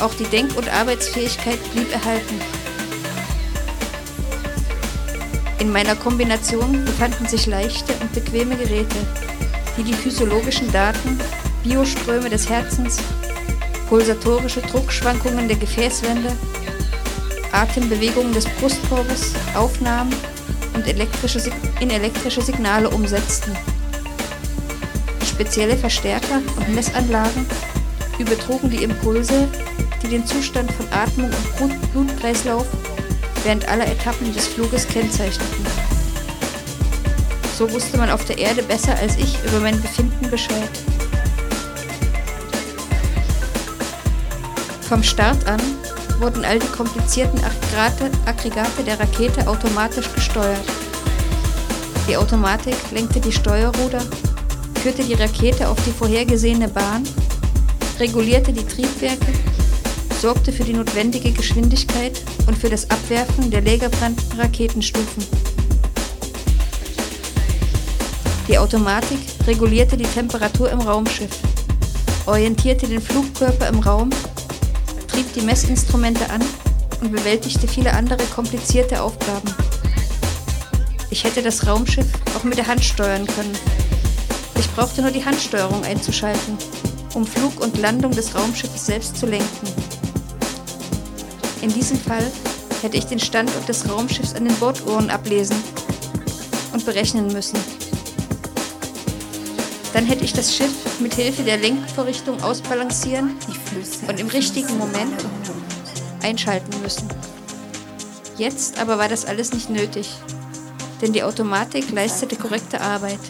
[0.00, 2.40] Auch die Denk- und Arbeitsfähigkeit blieb erhalten.
[5.60, 8.96] In meiner Kombination befanden sich leichte und bequeme Geräte,
[9.76, 11.18] die die physiologischen Daten,
[11.62, 12.98] Bioströme des Herzens,
[13.88, 16.32] pulsatorische Druckschwankungen der Gefäßwände,
[17.52, 20.14] Atembewegungen des Brustkorbes aufnahmen
[20.74, 23.56] und elektrische, in elektrische Signale umsetzten.
[25.24, 27.46] Spezielle Verstärker und Messanlagen
[28.18, 29.48] übertrugen die Impulse,
[30.02, 32.66] die den Zustand von Atmung und Blutkreislauf
[33.44, 35.66] während aller Etappen des Fluges kennzeichneten.
[37.56, 40.70] So wusste man auf der Erde besser als ich über mein Befinden Bescheid.
[44.88, 45.60] Vom Start an
[46.18, 47.40] wurden all die komplizierten
[48.26, 50.64] Aggregate, der Rakete automatisch gesteuert.
[52.08, 54.02] Die Automatik lenkte die Steuerruder,
[54.82, 57.04] führte die Rakete auf die vorhergesehene Bahn,
[57.98, 59.32] regulierte die Triebwerke,
[60.24, 65.22] sorgte für die notwendige Geschwindigkeit und für das Abwerfen der legerbrannten Raketenstufen.
[68.48, 71.28] Die Automatik regulierte die Temperatur im Raumschiff,
[72.24, 74.08] orientierte den Flugkörper im Raum,
[75.08, 76.40] trieb die Messinstrumente an
[77.02, 79.54] und bewältigte viele andere komplizierte Aufgaben.
[81.10, 83.52] Ich hätte das Raumschiff auch mit der Hand steuern können.
[84.58, 86.56] Ich brauchte nur die Handsteuerung einzuschalten,
[87.12, 89.93] um Flug und Landung des Raumschiffes selbst zu lenken.
[91.64, 92.30] In diesem Fall
[92.82, 95.56] hätte ich den Standort des Raumschiffs an den Borduhren ablesen
[96.74, 97.58] und berechnen müssen.
[99.94, 103.38] Dann hätte ich das Schiff mit Hilfe der Lenkvorrichtung ausbalancieren
[104.06, 105.24] und im richtigen Moment
[106.22, 107.08] einschalten müssen.
[108.36, 110.10] Jetzt aber war das alles nicht nötig,
[111.00, 113.20] denn die Automatik leistete korrekte Arbeit.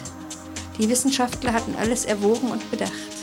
[0.77, 3.14] Die Wissenschaftler hatten alles erwogen und bedacht.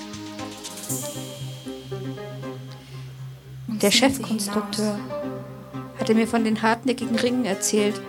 [3.83, 4.97] Der Chefkonstrukteur
[5.99, 8.01] hatte mir von den hartnäckigen Ringen erzählt,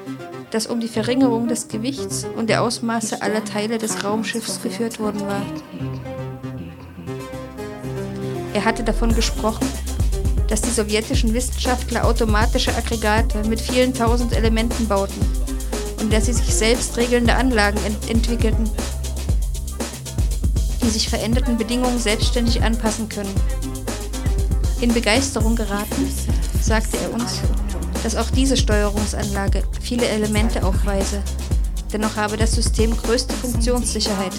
[0.51, 5.21] das um die Verringerung des Gewichts und der Ausmaße aller Teile des Raumschiffs geführt worden
[5.21, 5.41] war.
[8.53, 9.67] Er hatte davon gesprochen,
[10.47, 15.25] dass die sowjetischen Wissenschaftler automatische Aggregate mit vielen tausend Elementen bauten
[15.99, 18.69] und dass sie sich selbst regelnde Anlagen ent entwickelten,
[20.83, 23.33] die sich veränderten Bedingungen selbstständig anpassen können.
[24.81, 26.09] In Begeisterung geraten,
[26.61, 27.39] sagte er uns,
[28.03, 31.21] dass auch diese Steuerungsanlage viele Elemente aufweise.
[31.91, 34.33] Dennoch habe das System größte Funktionssicherheit.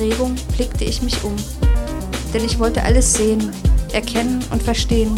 [0.00, 1.36] Erregung blickte ich mich um,
[2.32, 3.52] denn ich wollte alles sehen,
[3.92, 5.14] erkennen und verstehen.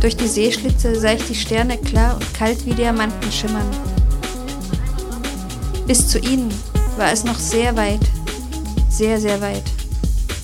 [0.00, 3.66] Durch die Seeschlitze sah ich die Sterne klar und kalt wie Diamanten schimmern.
[5.86, 6.52] Bis zu ihnen
[6.98, 8.02] war es noch sehr weit,
[8.90, 9.64] sehr, sehr weit.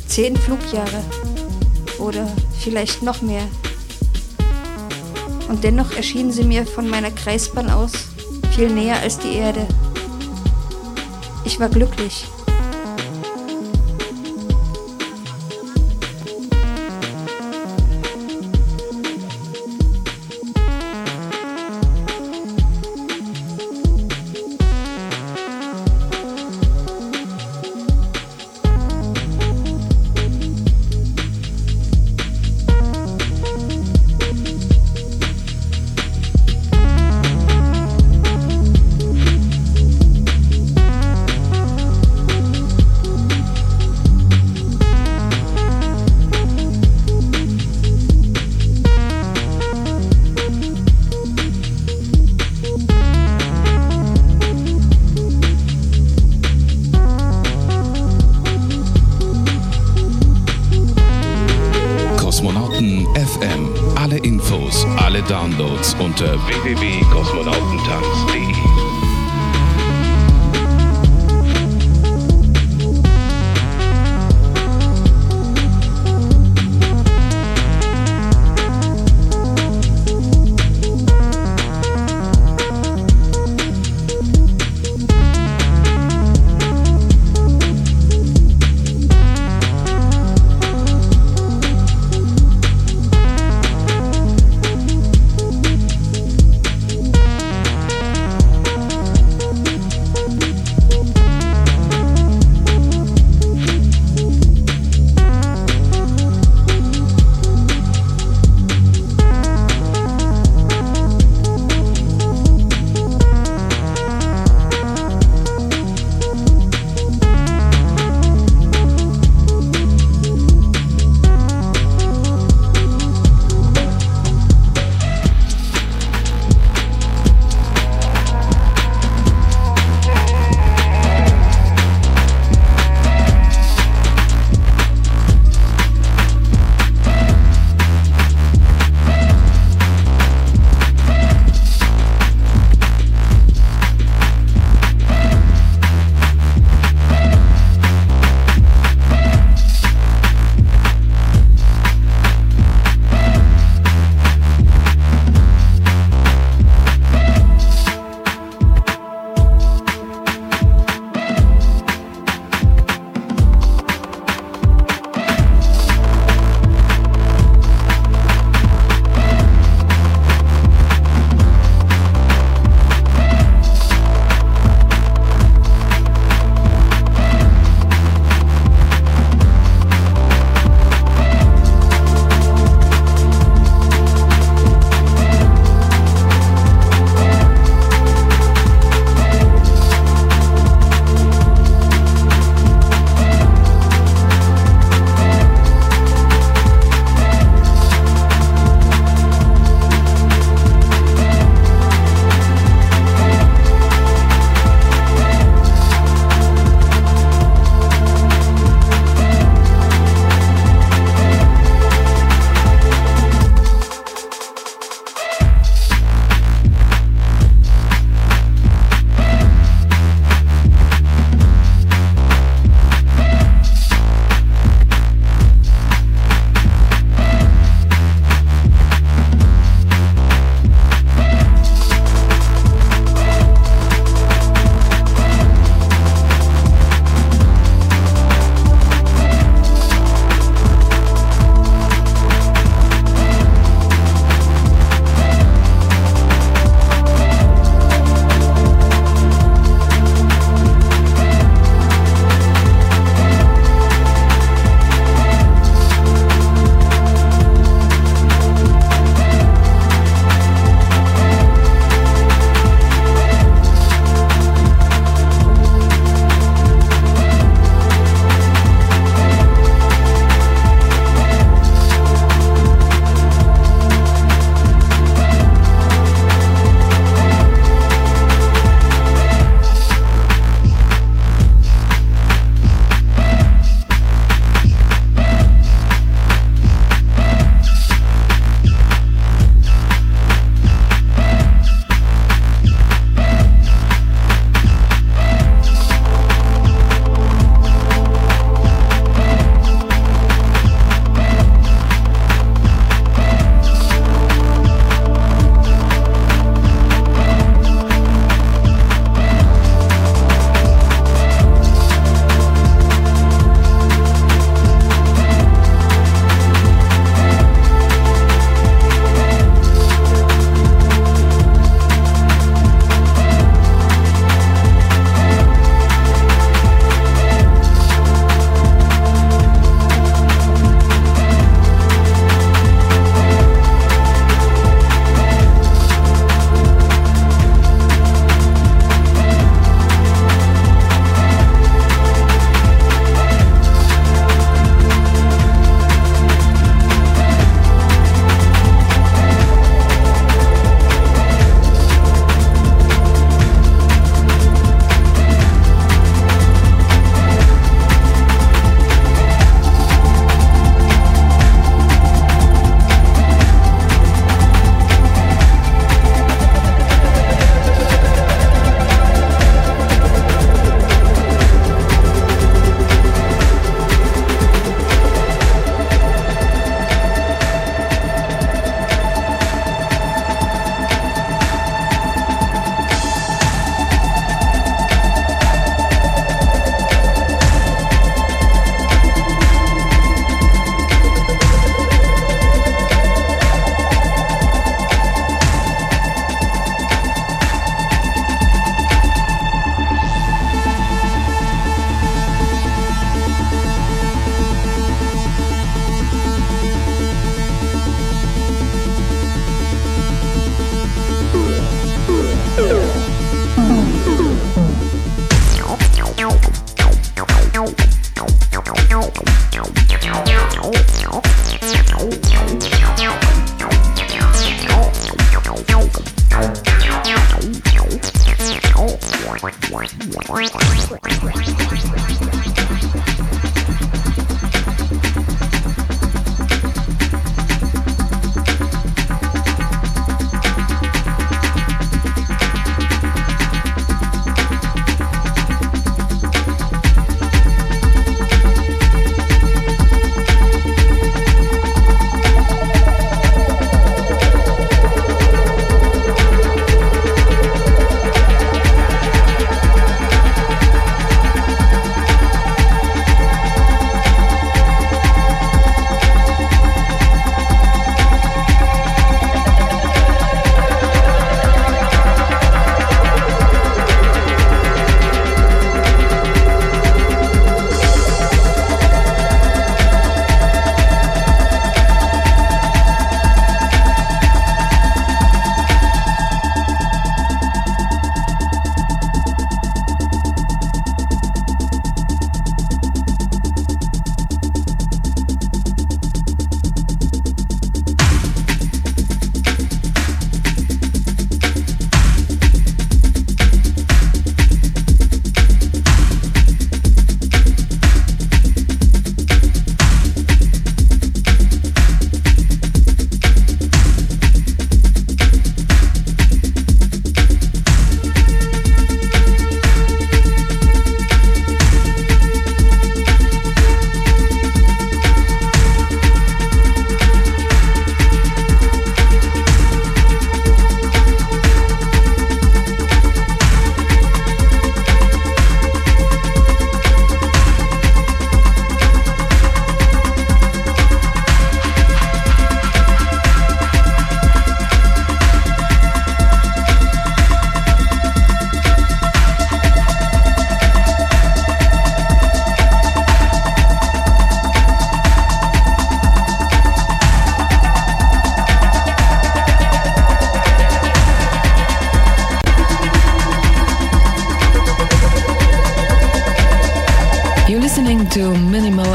[0.06, 1.02] Zehn Flugjahre
[1.98, 2.26] oder
[2.58, 3.46] vielleicht noch mehr.
[5.48, 7.92] Und dennoch erschienen sie mir von meiner Kreisbahn aus
[8.54, 9.66] viel näher als die Erde.
[11.44, 12.24] Ich war glücklich.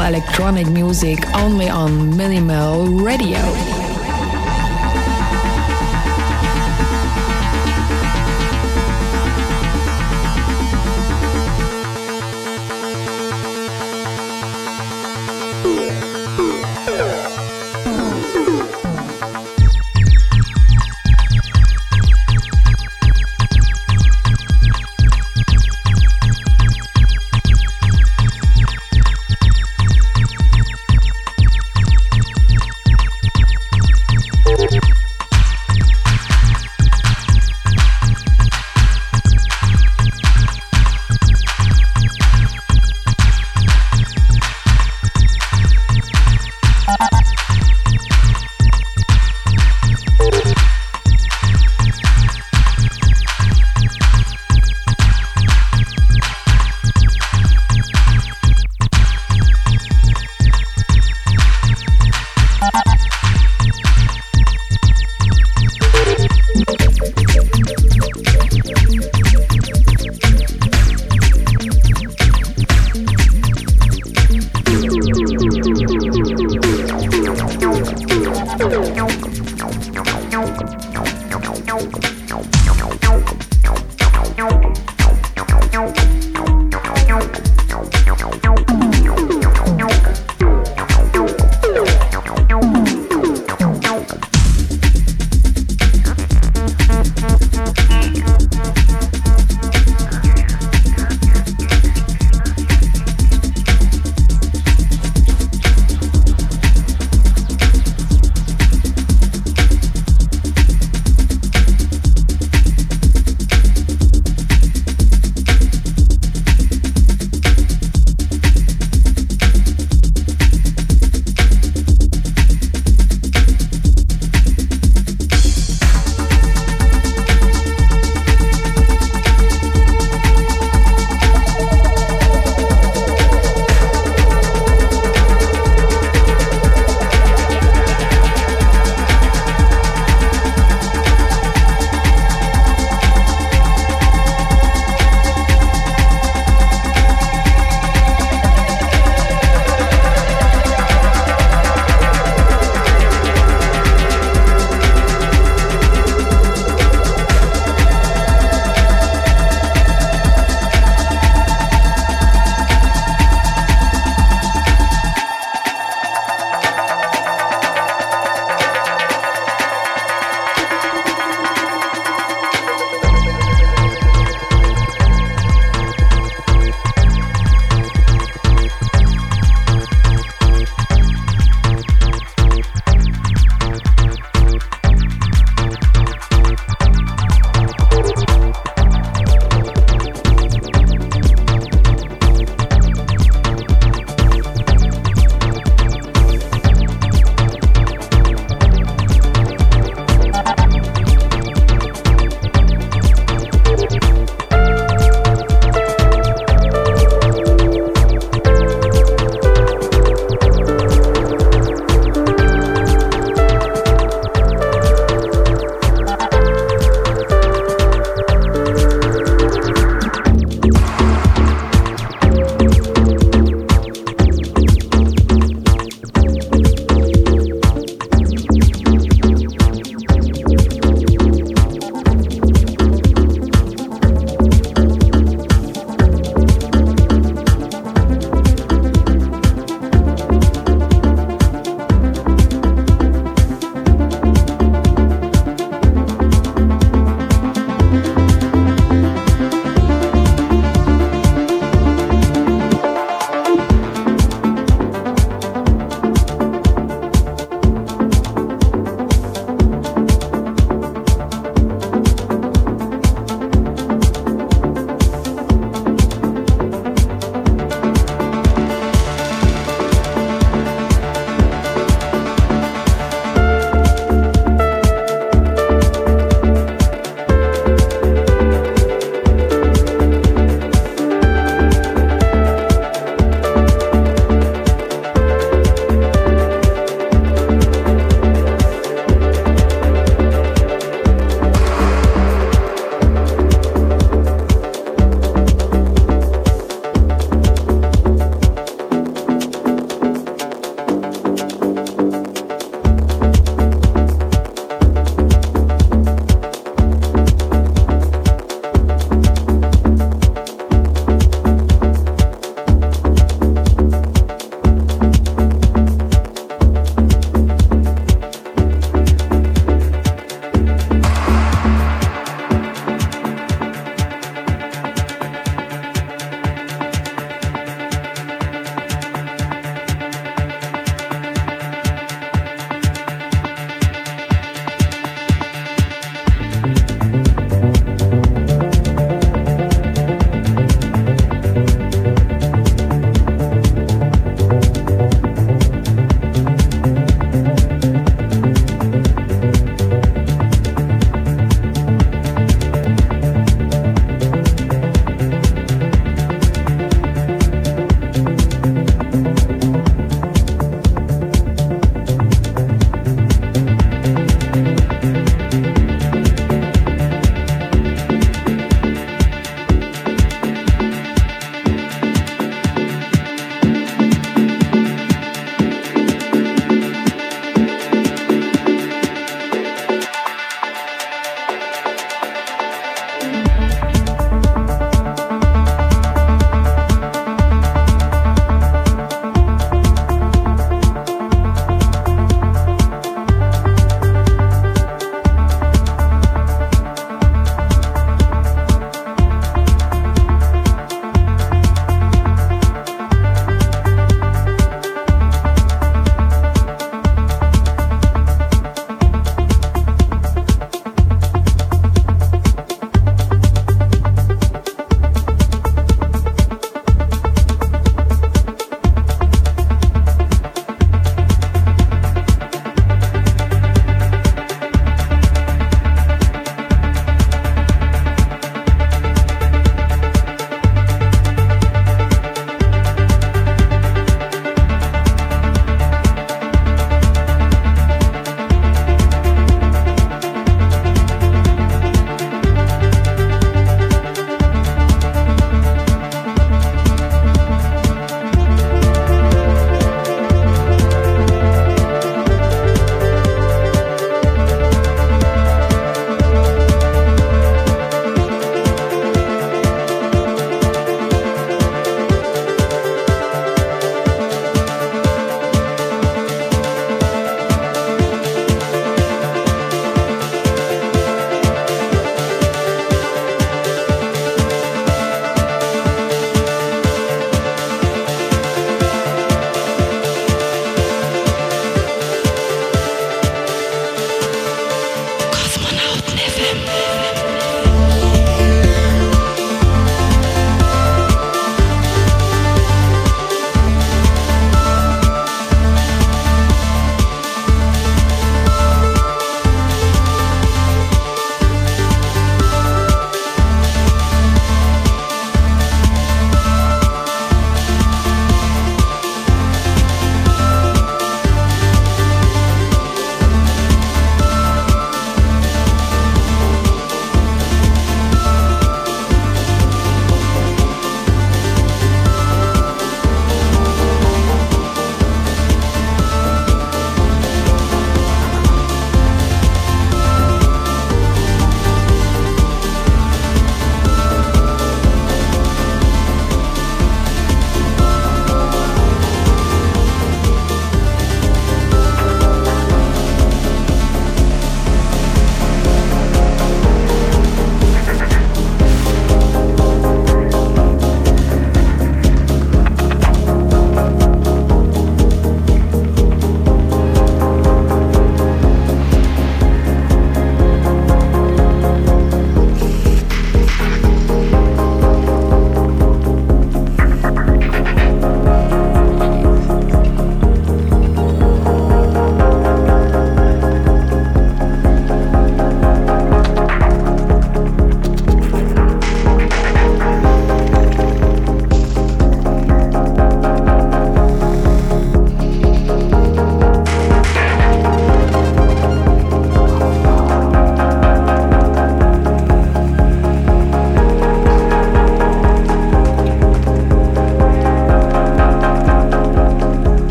[0.00, 3.81] Electronic music only on Minimal Radio.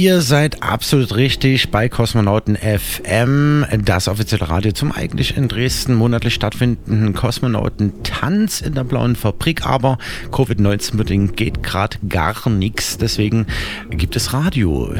[0.00, 6.32] Ihr seid absolut richtig bei Kosmonauten FM, das offizielle Radio zum eigentlich in Dresden monatlich
[6.32, 9.66] stattfindenden Kosmonautentanz in der blauen Fabrik.
[9.66, 9.98] Aber
[10.30, 12.96] Covid-19 bedingt geht gerade gar nichts.
[12.96, 13.46] Deswegen
[13.90, 14.94] gibt es Radio.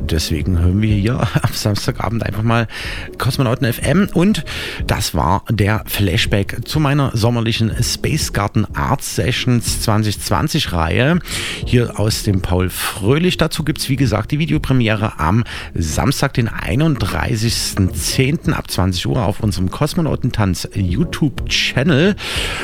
[0.00, 2.68] Deswegen hören wir hier am Samstagabend einfach mal
[3.18, 4.08] Kosmonauten FM.
[4.14, 4.46] Und
[4.86, 11.18] das war der Flashback zu meiner sommerlichen Space Garden Art Sessions 2020 Reihe.
[11.66, 13.36] Hier aus dem Paul Fröhlich.
[13.36, 18.52] Dazu gibt es, wie gesagt, die Videopremiere am Samstag, den 31.10.
[18.52, 22.14] ab 20 Uhr auf unserem Kosmonautentanz YouTube-Channel.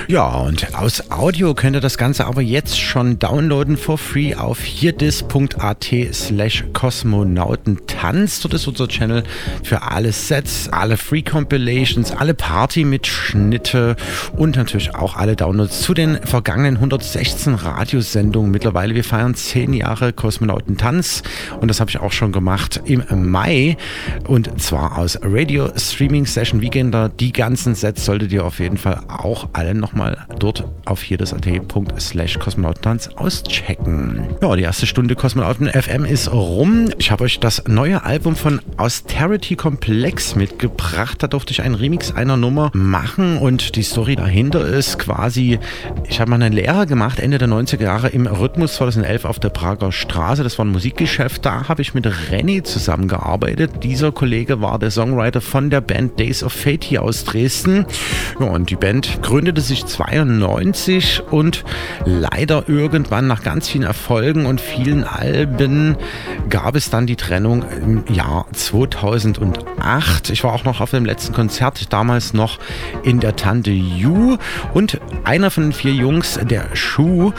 [0.08, 4.60] Ja, und aus Audio könnt ihr das Ganze aber jetzt schon downloaden for free auf
[4.60, 7.93] hierdis.at slash kosmonautentanz.
[8.04, 9.22] Dort ist unser Channel
[9.62, 13.96] für alle Sets, alle Free Compilations, alle Party-Mitschnitte
[14.36, 18.50] und natürlich auch alle Downloads zu den vergangenen 116 Radiosendungen.
[18.50, 21.22] Mittlerweile, wir feiern 10 Jahre Kosmonautentanz
[21.62, 23.78] und das habe ich auch schon gemacht im Mai
[24.28, 27.08] und zwar aus Radio Streaming Session Weekender.
[27.08, 31.34] Die ganzen Sets solltet ihr auf jeden Fall auch alle nochmal dort auf hier das
[31.98, 34.28] slash Kosmonautentanz auschecken.
[34.42, 36.90] Ja, die erste Stunde Kosmonauten FM ist rum.
[36.98, 41.22] Ich habe euch das neue Album von Austerity Complex mitgebracht.
[41.22, 45.60] Da durfte ich einen Remix einer Nummer machen und die Story dahinter ist quasi,
[46.08, 49.50] ich habe mal eine Lehre gemacht Ende der 90er Jahre im Rhythmus 2011 auf der
[49.50, 50.42] Prager Straße.
[50.42, 51.46] Das war ein Musikgeschäft.
[51.46, 53.84] Da habe ich mit Renny zusammengearbeitet.
[53.84, 57.86] Dieser Kollege war der Songwriter von der Band Days of Fate hier aus Dresden.
[58.40, 61.64] Ja, und die Band gründete sich 92 und
[62.04, 65.96] leider irgendwann nach ganz vielen Erfolgen und vielen Alben
[66.48, 70.30] gab es dann die Trennung im Jahr 2008.
[70.30, 72.58] Ich war auch noch auf dem letzten Konzert, damals noch
[73.02, 74.38] in der Tante Ju
[74.72, 77.32] und einer von den vier Jungs, der Schuh,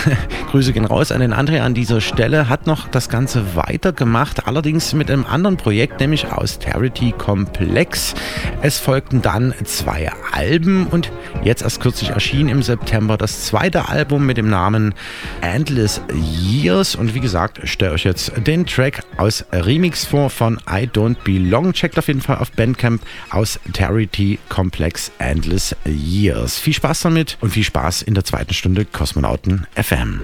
[0.50, 4.92] Grüße gehen raus an den André an dieser Stelle, hat noch das Ganze weitergemacht, allerdings
[4.94, 8.14] mit einem anderen Projekt, nämlich Austerity Complex.
[8.62, 11.10] Es folgten dann zwei Alben und
[11.42, 14.94] jetzt erst kürzlich erschien im September das zweite Album mit dem Namen
[15.40, 19.44] Endless Years und wie gesagt, stelle euch jetzt den Track aus
[19.78, 21.72] Remix vor von I Don't Belong.
[21.72, 23.00] Checkt auf jeden Fall auf Bandcamp
[23.30, 26.58] Austerity Complex Endless Years.
[26.58, 30.20] Viel Spaß damit und viel Spaß in der zweiten Stunde Kosmonauten FM.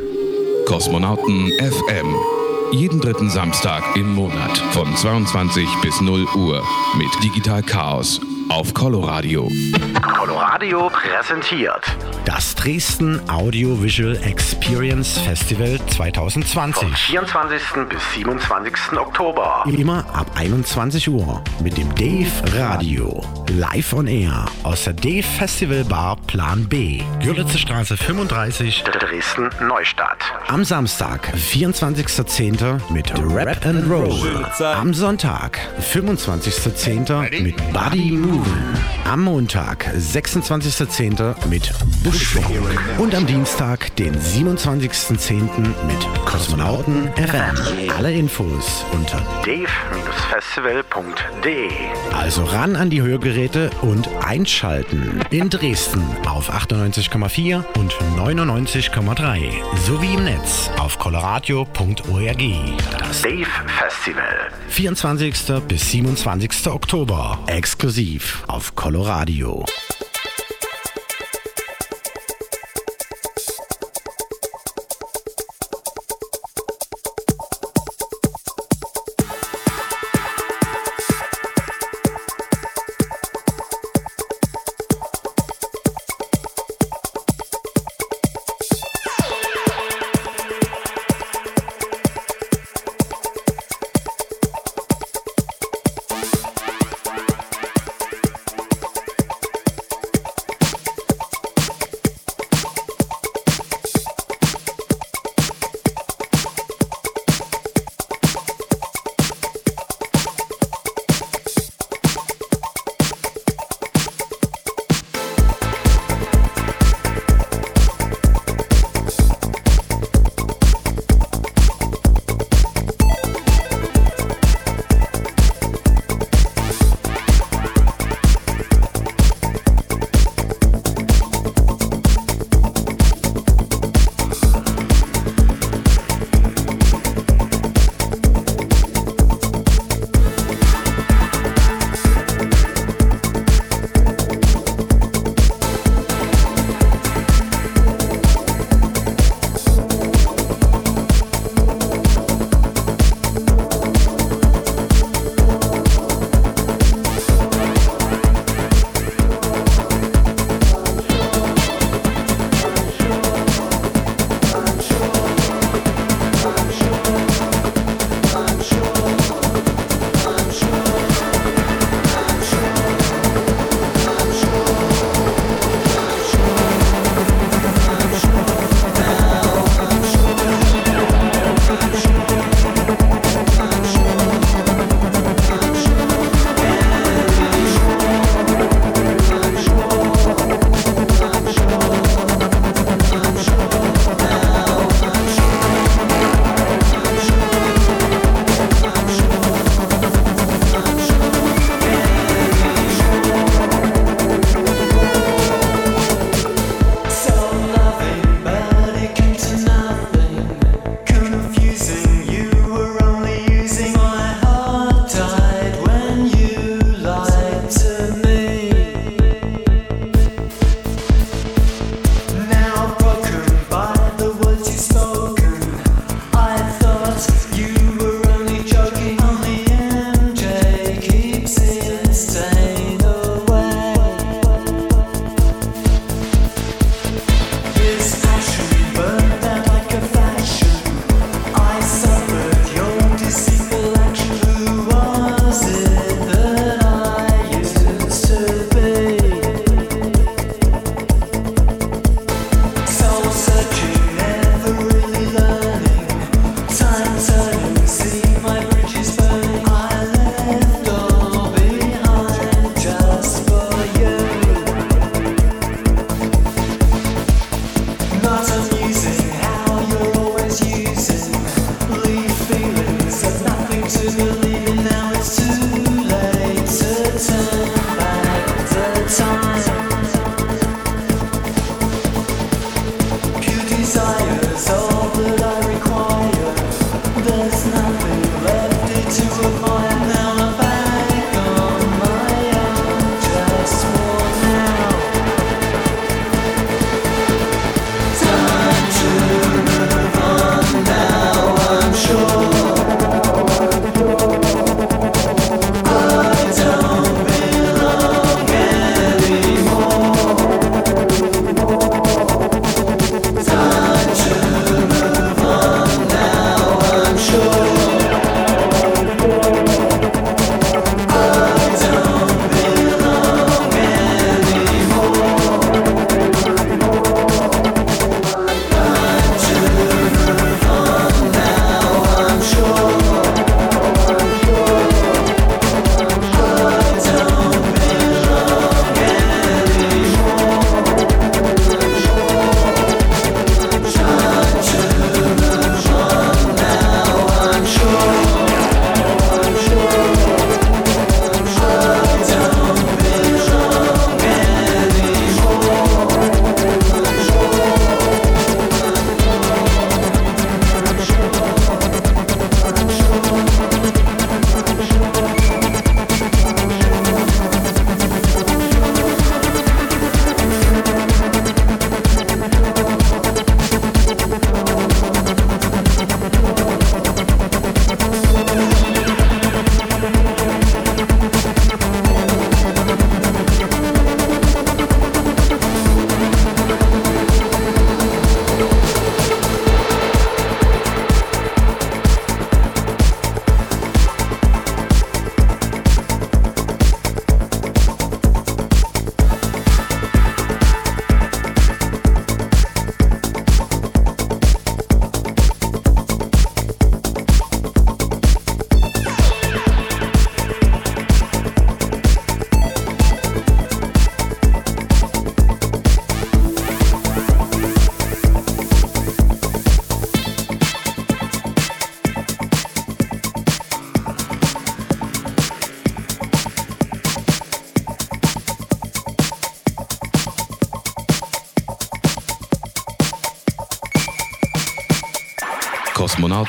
[0.66, 2.16] Kosmonauten FM.
[2.72, 6.60] Jeden dritten Samstag im Monat von 22 bis 0 Uhr
[6.98, 9.48] mit Digital Chaos auf Coloradio.
[10.02, 16.82] Coloradio präsentiert das Dresden Audiovisual Experience Festival 2020.
[16.82, 17.60] Vom 24.
[17.88, 18.98] bis 27.
[18.98, 19.64] Oktober.
[19.66, 23.22] Immer ab 21 Uhr mit dem Dave Radio.
[23.48, 27.02] Live on Air aus der Dave Festival Bar Plan B.
[27.22, 28.84] Görlitzer Straße 35.
[28.84, 30.18] Dresden Neustadt.
[30.48, 32.80] Am Samstag, 24.10.
[32.90, 34.46] mit Rap and Roll.
[34.60, 35.58] Am Sonntag,
[35.92, 37.42] 25.10.
[37.42, 38.78] mit Buddy Movin.
[39.04, 39.90] Am Montag,
[40.44, 41.48] 26.10.
[41.48, 41.72] mit
[42.02, 42.98] Bushwalk.
[42.98, 45.40] Und am Dienstag, den 27.10.
[45.86, 47.56] mit Kosmonauten FM.
[47.96, 51.70] Alle Infos unter dave-festival.de.
[52.12, 55.22] Also ran an die Hörgeräte und einschalten.
[55.30, 59.50] In Dresden auf 98,4 und 99,3
[59.86, 62.42] sowie im Netz auf coloradio.org.
[62.98, 63.46] Das Dave
[63.78, 64.50] Festival.
[64.68, 65.34] 24.
[65.66, 66.66] bis 27.
[66.66, 67.38] Oktober.
[67.46, 69.64] Exklusiv auf Coloradio.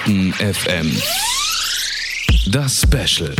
[0.05, 1.01] Kosmonauten FM.
[2.51, 3.33] Das Special.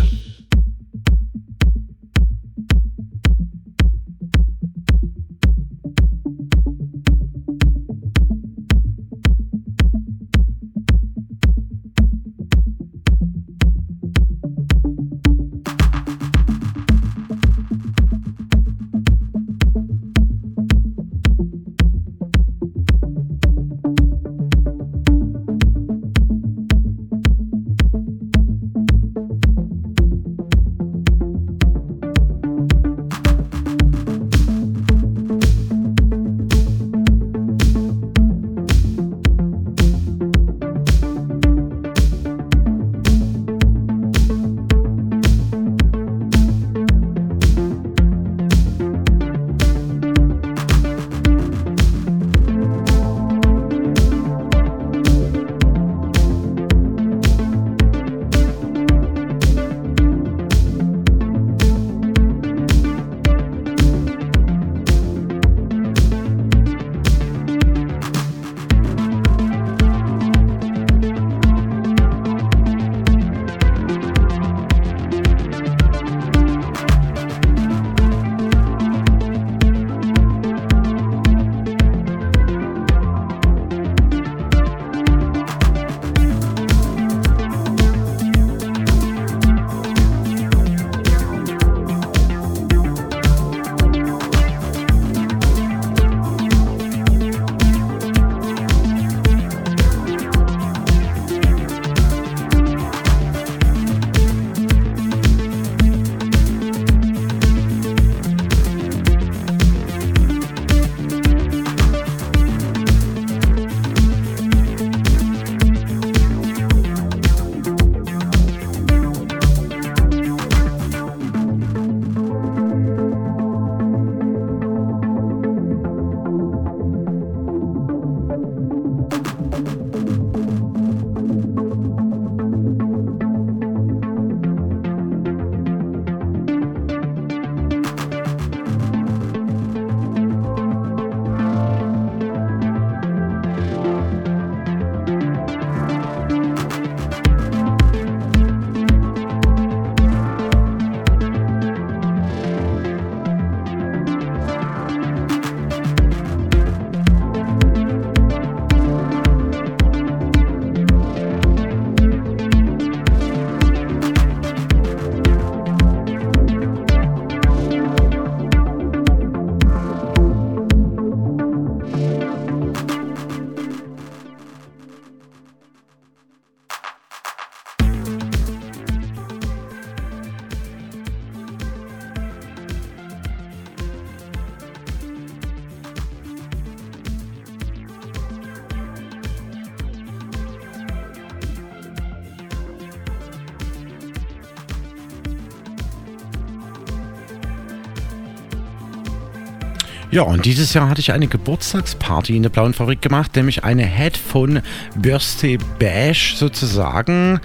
[200.16, 203.84] Ja, und dieses Jahr hatte ich eine Geburtstagsparty in der Blauen Fabrik gemacht, nämlich eine
[203.84, 204.62] Headphone
[204.96, 207.42] Birthday Bash sozusagen.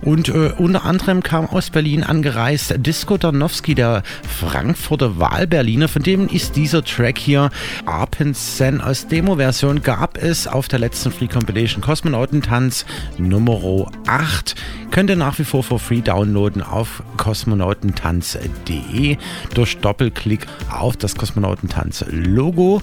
[0.00, 4.02] Und äh, unter anderem kam aus Berlin angereist Disco Danowski, der
[4.40, 5.86] Frankfurter Wahlberliner.
[5.86, 7.50] Von dem ist dieser Track hier
[7.84, 9.82] Arpensen aus Demo-Version.
[9.82, 12.86] Gab es auf der letzten Free Compilation Kosmonautentanz
[13.18, 14.54] Nummer 8.
[14.90, 19.18] Könnt ihr nach wie vor for free downloaden auf kosmonautentanz.de
[19.52, 22.80] durch Doppelklick auf das Kosmonautentanz Logo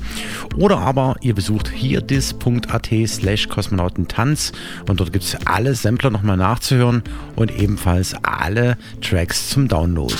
[0.58, 4.52] oder aber ihr besucht hier dis.at slash kosmonautentanz
[4.88, 7.03] und dort gibt es alle Sampler nochmal nachzuhören
[7.36, 10.14] und ebenfalls alle Tracks zum Download.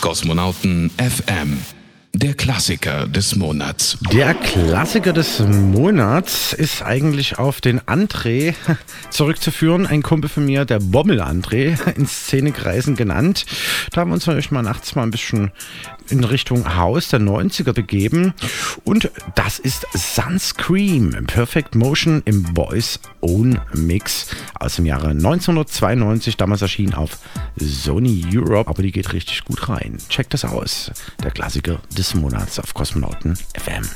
[0.00, 1.58] Kosmonauten FM.
[2.16, 3.98] Der Klassiker des Monats.
[4.12, 8.54] Der Klassiker des Monats ist eigentlich auf den André
[9.10, 9.84] zurückzuführen.
[9.84, 13.46] Ein Kumpel von mir, der Bommel André, in Szenekreisen genannt.
[13.90, 15.50] Da haben wir uns natürlich mal nachts mal ein bisschen
[16.08, 18.34] in Richtung Haus der 90er begeben.
[18.84, 24.26] Und das ist Sunscream, Perfect Motion im Boys Own Mix
[24.60, 26.36] aus dem Jahre 1992.
[26.36, 27.18] Damals erschien auf
[27.56, 29.98] Sony Europe, aber die geht richtig gut rein.
[30.08, 30.90] Checkt das aus.
[31.22, 33.88] Der Klassiker des Monats auf Kosmonauten FM.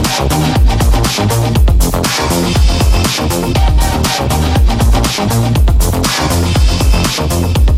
[0.00, 0.32] Thank
[7.72, 7.77] you.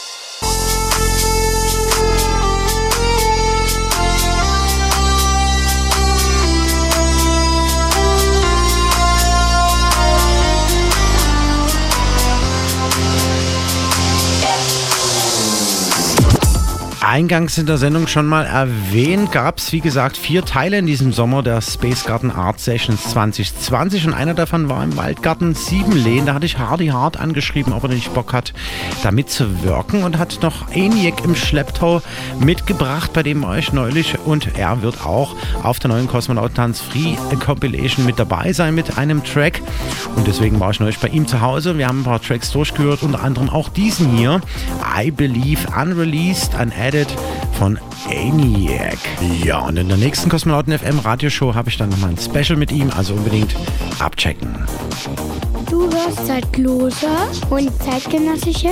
[17.16, 21.14] Eingangs in der Sendung schon mal erwähnt, gab es wie gesagt vier Teile in diesem
[21.14, 26.26] Sommer der Space Garden Art Sessions 2020 und einer davon war im Waldgarten Siebenlehn.
[26.26, 28.52] Da hatte ich Hardy Hart angeschrieben, ob er nicht Bock hat,
[29.02, 32.02] da mitzuwirken und hat noch ENIAC im Schlepptau
[32.42, 37.16] mitgebracht, bei dem war ich neulich und er wird auch auf der neuen Kosmonautentanz Free
[37.40, 39.62] Compilation mit dabei sein mit einem Track
[40.18, 41.78] und deswegen war ich neulich bei ihm zu Hause.
[41.78, 44.42] Wir haben ein paar Tracks durchgehört, unter anderem auch diesen hier,
[45.02, 46.56] I Believe Unreleased,
[47.06, 47.18] Unadded
[47.54, 47.80] von
[48.10, 48.98] ENIAC.
[49.44, 52.72] Ja, und in der nächsten Kosmonauten FM Radioshow habe ich dann nochmal ein Special mit
[52.72, 53.56] ihm, also unbedingt
[54.00, 54.56] abchecken.
[55.70, 57.08] Du hörst zeitlose
[57.50, 58.70] und zeitgenössische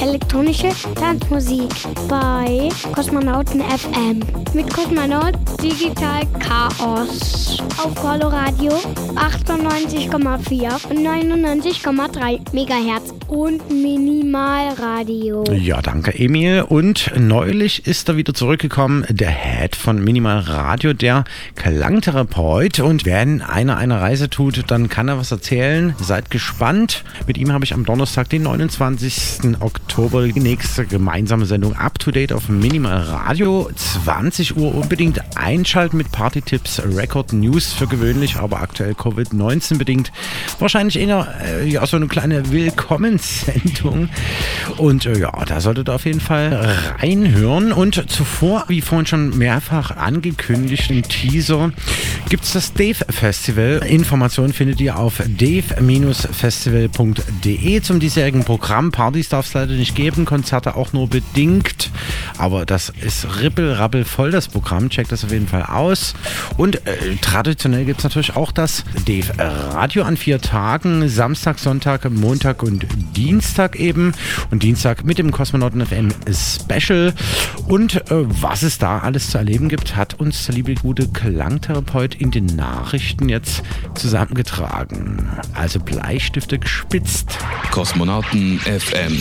[0.00, 1.70] elektronische Tanzmusik
[2.08, 4.20] bei Kosmonauten FM
[4.54, 8.72] mit Kosmonaut Digital Chaos auf Coloradio
[9.14, 15.44] 98,4 und 99,3 Megahertz und Minimalradio.
[15.52, 16.62] Ja, danke Emil.
[16.68, 21.24] Und neulich ist er wieder zurückgekommen, der Head von Minimal Radio, der
[21.56, 22.80] Klangtherapeut.
[22.80, 25.94] Und wenn einer eine Reise tut, dann kann er was erzählen.
[25.98, 26.43] Seid gespannt.
[27.26, 29.60] Mit ihm habe ich am Donnerstag, den 29.
[29.60, 33.70] Oktober, die nächste gemeinsame Sendung Up to Date auf Minimal Radio.
[34.04, 40.12] 20 Uhr unbedingt einschalten mit Party-Tipps, Record News für gewöhnlich, aber aktuell Covid-19 bedingt.
[40.58, 44.08] Wahrscheinlich eher äh, ja, so eine kleine Willkommenssendung.
[44.76, 47.72] Und äh, ja, da solltet ihr auf jeden Fall reinhören.
[47.72, 51.72] Und zuvor, wie vorhin schon mehrfach angekündigt, im Teaser,
[52.28, 53.82] gibt es das Dave Festival.
[53.88, 55.22] Informationen findet ihr auf
[56.24, 58.90] dave-festival.de zum diesjährigen Programm.
[58.90, 61.90] Partys darf es leider nicht geben, Konzerte auch nur bedingt.
[62.38, 64.90] Aber das ist rippel, voll, das Programm.
[64.90, 66.14] Checkt das auf jeden Fall aus.
[66.56, 71.08] Und äh, traditionell gibt es natürlich auch das Dave Radio an vier Tagen.
[71.08, 72.86] Samstag, Sonntag, Montag und
[73.16, 74.12] Dienstag eben.
[74.50, 77.12] Und Dienstag mit dem Kosmonauten FM Special.
[77.66, 82.14] Und äh, was es da alles zu erleben gibt, hat uns der liebe gute Klangtherapeut
[82.14, 83.62] in den Nachrichten jetzt
[83.94, 85.28] zusammengetragen.
[85.54, 85.80] Also
[86.14, 87.36] Bleistifte gespitzt.
[87.72, 89.20] Kosmonauten FM.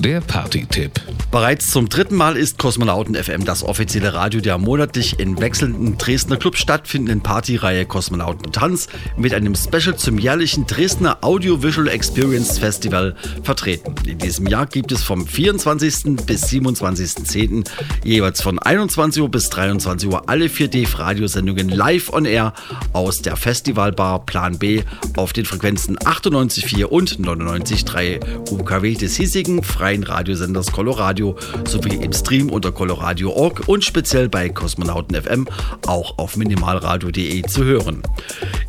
[0.00, 0.92] Der Party-Tipp.
[1.30, 6.36] Bereits zum dritten Mal ist Kosmonauten FM das offizielle Radio der monatlich in wechselnden Dresdner
[6.36, 13.94] Clubs stattfindenden Partyreihe Kosmonauten Tanz mit einem Special zum jährlichen Dresdner Audiovisual Experience Festival vertreten.
[14.06, 16.16] In diesem Jahr gibt es vom 24.
[16.24, 17.68] bis 27.10.
[18.04, 22.54] jeweils von 21 Uhr bis 23 Uhr alle vier D-Radiosendungen live on air
[22.92, 24.82] aus der Festivalbar Plan B
[25.16, 31.36] auf den Frequenzen 98,4 und 99,3 UKW des hiesigen freien Radiosenders Coloradio
[31.66, 35.48] sowie im Stream unter coloradio.org und speziell bei Kosmonauten FM
[35.86, 38.02] auch auf minimalradio.de zu hören.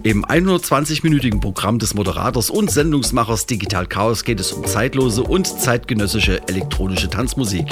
[0.03, 6.47] Im 120-minütigen Programm des Moderators und Sendungsmachers Digital Chaos geht es um zeitlose und zeitgenössische
[6.47, 7.65] elektronische Tanzmusik.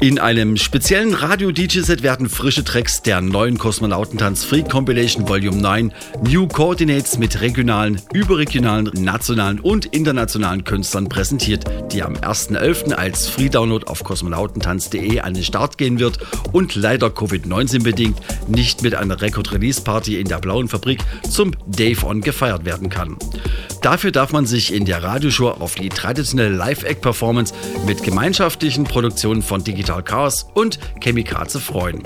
[0.00, 5.92] In einem speziellen Radio-DJ-Set werden frische Tracks der neuen Kosmonautentanz Free Compilation Volume 9
[6.22, 12.75] New Coordinates mit regionalen, überregionalen, nationalen und internationalen Künstlern präsentiert, die am 1.11.
[12.92, 16.18] als Free-Download auf kosmonautentanz.de an den Start gehen wird
[16.52, 22.20] und leider Covid-19 bedingt nicht mit einer Record-Release-Party in der Blauen Fabrik zum Dave On
[22.20, 23.16] gefeiert werden kann.
[23.82, 27.54] Dafür darf man sich in der Radioshow auf die traditionelle Live-Act-Performance
[27.86, 32.02] mit gemeinschaftlichen Produktionen von Digital Chaos und Chemikaze freuen.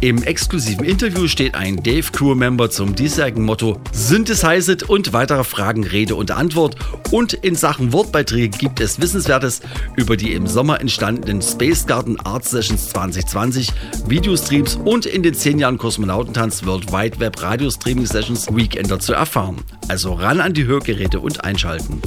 [0.00, 6.14] Im exklusiven Interview steht ein Dave Crew-Member zum diesjährigen Motto Synthesized und weitere Fragen Rede
[6.14, 6.76] und Antwort
[7.10, 9.60] und in Sachen Wortbeiträge gibt es Wissenswertes
[9.96, 13.72] über die im Sommer entstandenen Space Garden Art Sessions 2020,
[14.06, 19.12] Videostreams und in den 10 Jahren Kosmonautentanz World Wide Web Radio Streaming Sessions Weekender zu
[19.12, 19.56] erfahren.
[19.88, 22.00] Also ran an die Hörgeräte und einschalten.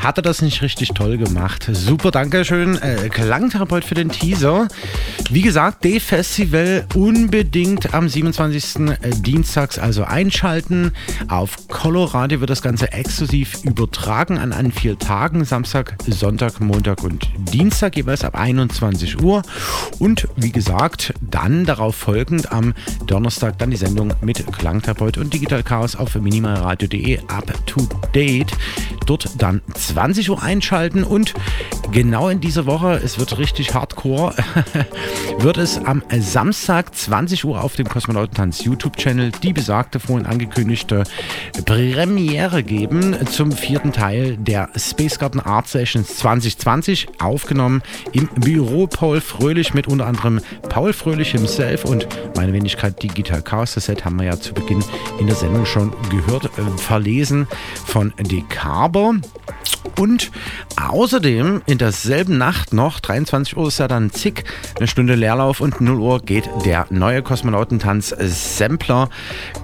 [0.00, 1.68] Hat er das nicht richtig toll gemacht?
[1.72, 2.80] Super, danke schön.
[2.80, 4.66] Äh, Klangtherapeut für den Teaser.
[5.28, 8.96] Wie gesagt, D-Festival unbedingt am 27.
[9.20, 10.92] Dienstags also einschalten.
[11.28, 15.44] Auf Colorado wird das Ganze exklusiv übertragen an an vier Tagen.
[15.44, 19.42] Samstag, Sonntag, Montag und Dienstag jeweils ab 21 Uhr.
[19.98, 22.72] Und wie gesagt, dann darauf folgend am
[23.06, 28.52] Donnerstag dann die Sendung mit Klangtherapeut und Digital Chaos auf minimalradio.de up to date.
[29.06, 29.60] Dort dann
[29.90, 31.34] 20 Uhr einschalten und
[31.90, 34.34] genau in dieser Woche, es wird richtig hardcore,
[35.38, 41.02] wird es am Samstag 20 Uhr auf dem Kosmonautentanz YouTube-Channel die besagte vorhin angekündigte
[41.64, 49.20] Premiere geben zum vierten Teil der Space Garden Art Sessions 2020, aufgenommen im Büro Paul
[49.20, 52.06] Fröhlich mit unter anderem Paul Fröhlich himself und
[52.36, 53.74] meine Wenigkeit Digital Chaos.
[53.74, 54.84] Das Set haben wir ja zu Beginn
[55.18, 57.48] in der Sendung schon gehört, äh, verlesen
[57.86, 59.16] von Decarber.
[59.96, 60.30] Und
[60.76, 64.44] außerdem in derselben Nacht noch, 23 Uhr ist ja dann zick,
[64.76, 69.08] eine Stunde Leerlauf und 0 Uhr geht der neue Kosmonautentanz Sampler.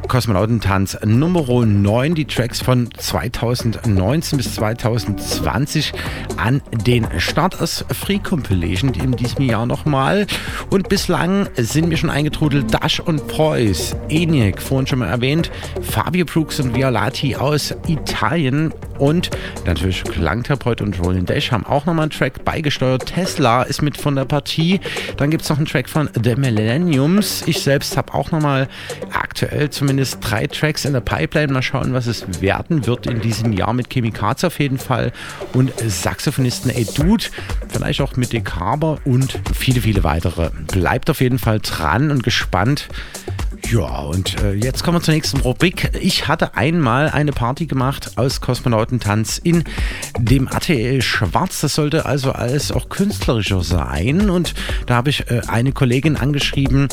[0.09, 5.93] Kosmonautentanz Nummer 9, die Tracks von 2019 bis 2020
[6.37, 10.27] an den Start als Free Compilation in diesem Jahr nochmal.
[10.71, 15.51] Und bislang sind mir schon eingetrudelt Dash und Preuß, ENIAC, vorhin schon mal erwähnt,
[15.83, 19.31] Fabio Brooks und Violati aus Italien und
[19.65, 23.07] natürlich Klangtherapeut und Roland Dash haben auch nochmal einen Track beigesteuert.
[23.07, 24.81] Tesla ist mit von der Partie.
[25.17, 27.43] Dann gibt es noch einen Track von The Millenniums.
[27.47, 28.69] Ich selbst habe auch nochmal
[29.13, 31.53] aktuell zumindest drei Tracks in der Pipeline.
[31.53, 35.13] Mal schauen, was es werden wird in diesem Jahr mit Chemikaz auf jeden Fall
[35.53, 37.25] und Saxophonisten Ed Dude,
[37.69, 40.51] vielleicht auch mit Decarber und viele, viele weitere.
[40.73, 42.89] Bleibt auf jeden Fall dran und gespannt.
[43.71, 45.91] Ja, und äh, jetzt kommen wir zur nächsten Rubrik.
[46.01, 49.65] Ich hatte einmal eine Party gemacht aus Kosmonautentanz in
[50.19, 51.61] dem ATL Schwarz.
[51.61, 54.31] Das sollte also alles auch künstlerischer sein.
[54.31, 54.55] Und
[54.87, 56.89] da habe ich äh, eine Kollegin angeschrieben,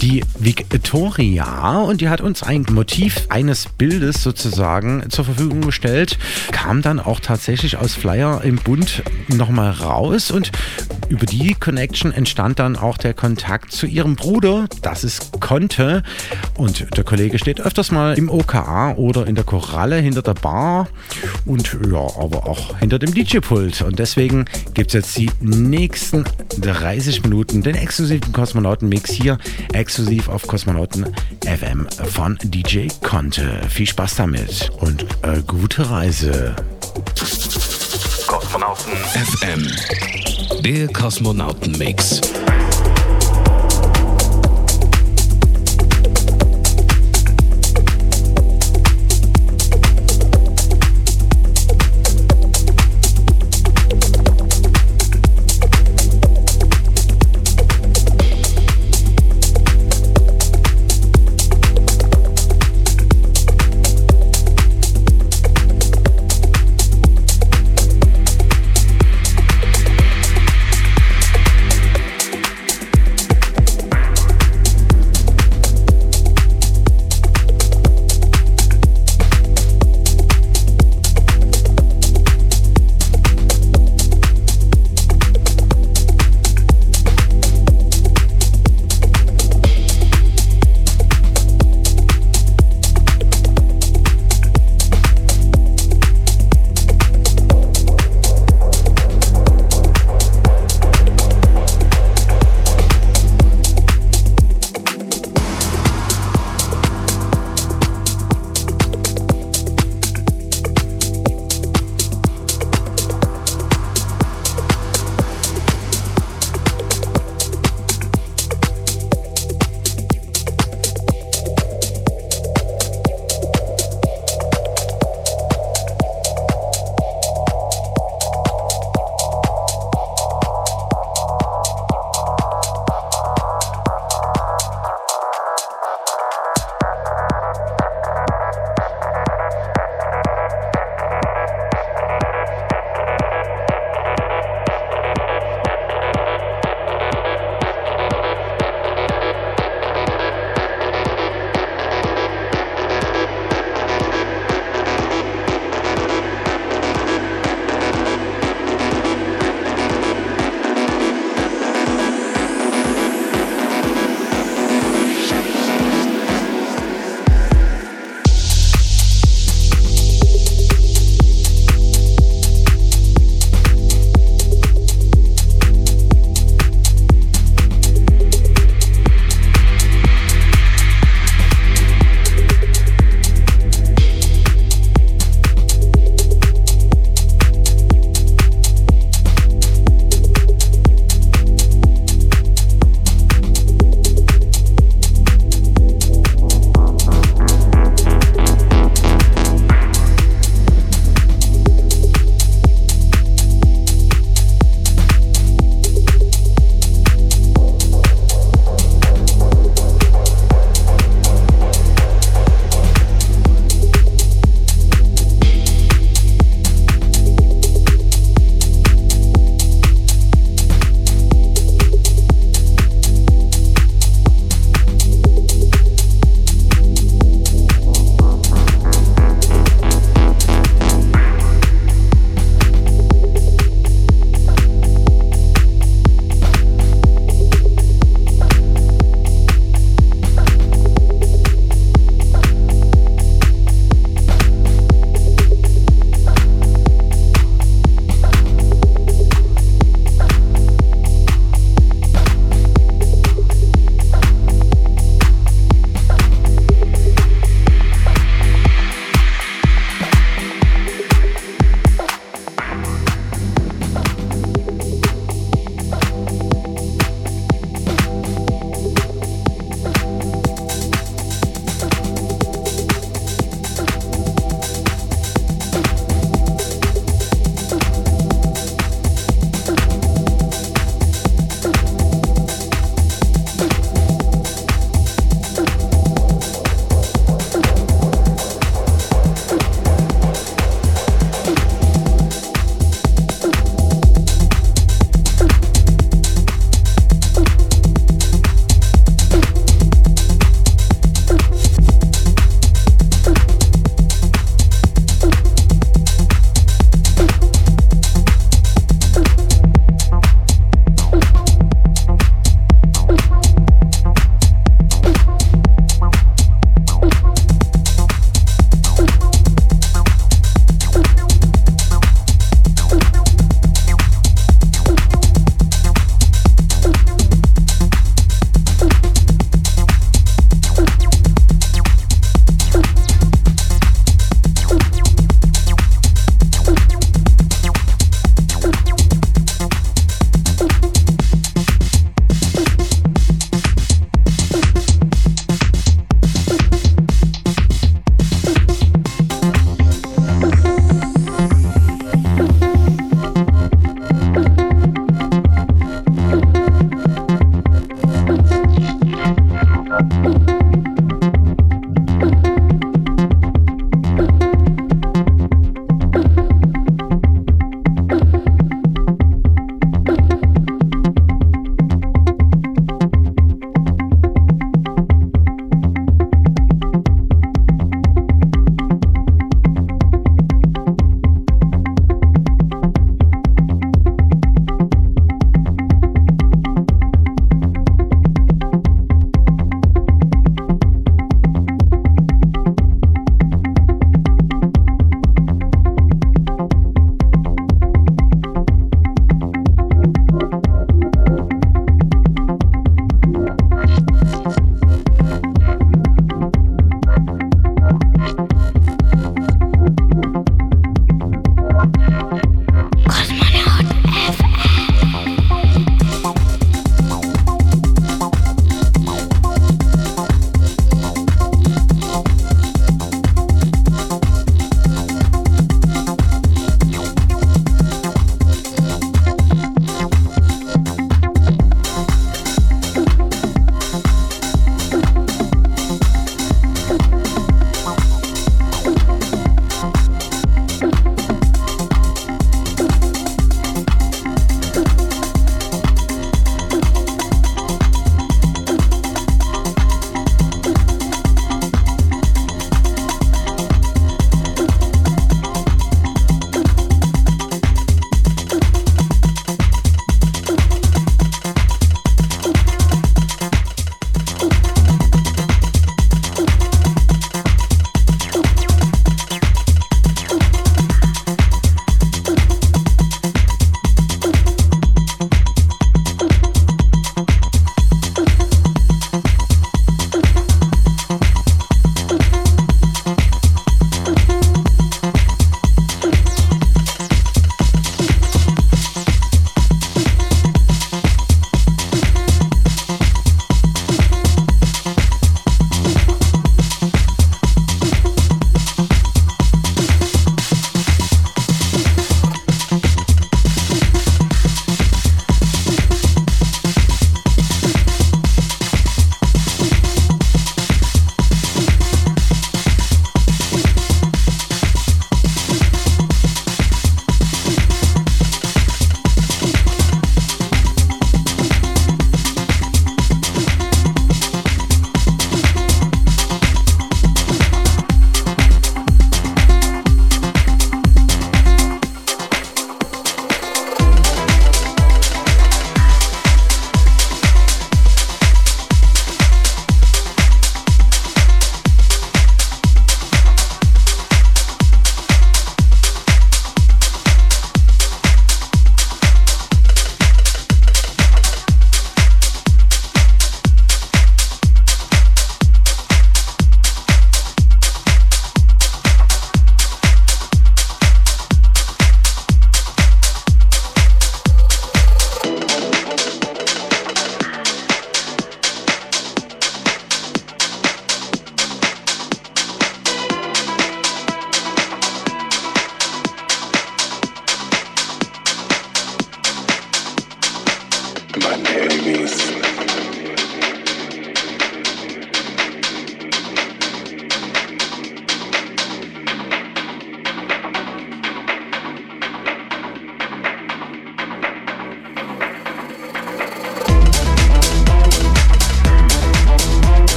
[0.00, 6.18] die Victoria, und die hat uns ein Motiv eines Bildes sozusagen zur Verfügung gestellt.
[6.52, 10.52] Kam dann auch tatsächlich aus Flyer im Bund nochmal raus und
[11.08, 16.02] über die Connection entstand dann auch der Kontakt zu ihrem Bruder, das ist Conte.
[16.56, 20.88] Und der Kollege steht öfters mal im OKA oder in der Koralle hinter der Bar
[21.44, 23.82] und ja, aber auch hinter dem DJ-Pult.
[23.82, 24.44] Und deswegen
[24.74, 26.24] gibt es jetzt die nächsten
[26.60, 29.38] 30 Minuten den exklusiven Kosmonauten-Mix hier
[29.72, 31.06] exklusiv auf Kosmonauten
[31.44, 33.60] FM von DJ Conte.
[33.68, 36.54] Viel Spaß damit und äh, gute Reise.
[38.26, 39.66] Kosmonauten FM.
[40.62, 42.20] Der Kosmonauten-Mix.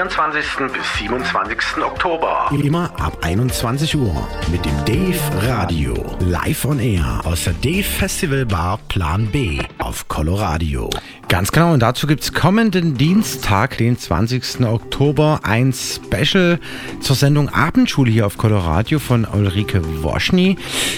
[0.00, 0.72] 24.
[0.72, 1.84] bis 27.
[1.84, 2.48] Oktober.
[2.52, 6.16] Immer ab 21 Uhr mit dem Dave Radio.
[6.20, 10.88] Live on Air aus der Dave Festival Bar Plan B auf Coloradio.
[11.28, 14.66] Ganz genau, und dazu gibt es kommenden Dienstag, den 20.
[14.66, 16.58] Oktober, ein Special
[17.00, 20.56] zur Sendung Abendschule hier auf Coloradio von Ulrike Woschny.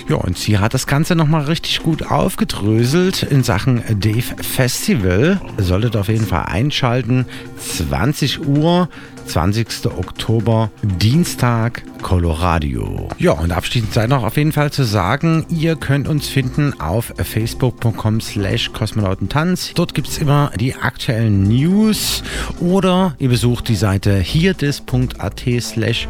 [0.09, 5.39] Ja, und sie hat das Ganze nochmal richtig gut aufgedröselt in Sachen Dave Festival.
[5.59, 7.27] Solltet auf jeden Fall einschalten.
[7.77, 8.89] 20 Uhr,
[9.27, 9.87] 20.
[9.87, 13.09] Oktober, Dienstag, Coloradio.
[13.19, 17.15] Ja, und abschließend sei noch auf jeden Fall zu sagen, ihr könnt uns finden auf
[17.17, 19.73] facebook.com slash kosmonautentanz.
[19.75, 22.23] Dort gibt es immer die aktuellen News
[22.61, 26.09] oder ihr besucht die Seite hierdis.at slash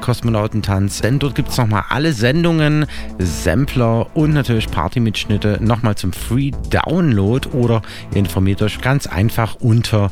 [0.00, 2.86] kosmonautentanz, denn dort gibt es nochmal alle Sendungen,
[3.18, 7.82] Sampler und natürlich Partymitschnitte nochmal zum Free Download oder
[8.12, 10.10] ihr informiert euch ganz einfach unter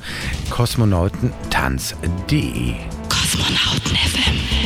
[0.50, 2.74] kosmonautentanz.de.
[3.08, 4.59] Kosmonauten FM.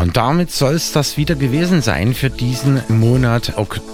[0.00, 3.90] Und damit soll es das wieder gewesen sein für diesen Monat Oktober.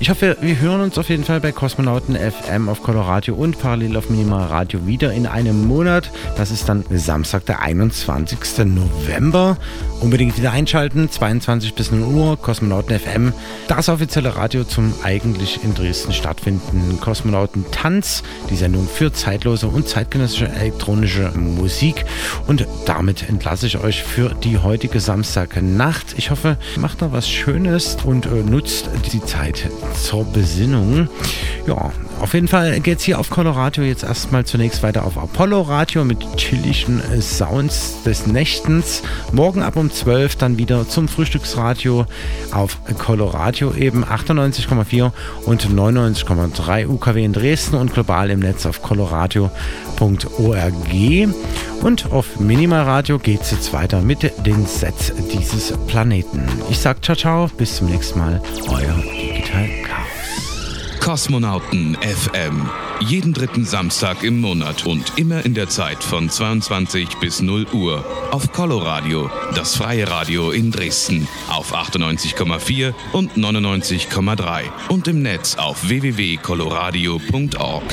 [0.00, 3.96] Ich hoffe, wir hören uns auf jeden Fall bei Kosmonauten FM auf Coloradio und parallel
[3.96, 6.10] auf Minimal Radio wieder in einem Monat.
[6.36, 8.38] Das ist dann Samstag, der 21.
[8.66, 9.56] November.
[10.00, 13.32] Unbedingt wieder einschalten, 22 bis 0 Uhr, Kosmonauten FM.
[13.66, 18.22] Das offizielle Radio zum eigentlich in Dresden stattfindenden Kosmonauten Tanz.
[18.50, 22.04] Die Sendung für zeitlose und zeitgenössische elektronische Musik.
[22.46, 26.14] Und damit entlasse ich euch für die heutige Samstagnacht.
[26.18, 31.08] Ich hoffe, macht noch was Schönes und äh, nutzt die Zeit zur Besinnung.
[31.66, 35.62] Ja, auf jeden Fall geht es hier auf Colorado jetzt erstmal zunächst weiter auf Apollo
[35.62, 39.02] Radio mit chilligen Sounds des Nächtens.
[39.32, 42.06] Morgen ab um 12 dann wieder zum Frühstücksradio
[42.52, 45.12] auf Colorado eben 98,4
[45.44, 49.50] und 99,3 UKW in Dresden und global im Netz auf coloradio.org.
[51.82, 56.46] Und auf Minimal Radio geht es jetzt weiter mit den Sets dieses Planeten.
[56.70, 60.08] Ich sag ciao ciao, bis zum nächsten Mal, euer Digital Chaos.
[61.00, 62.68] Kosmonauten FM.
[63.00, 68.04] Jeden dritten Samstag im Monat und immer in der Zeit von 22 bis 0 Uhr
[68.32, 75.88] auf Coloradio, das freie Radio in Dresden auf 98,4 und 99,3 und im Netz auf
[75.88, 77.84] www.coloradio.org.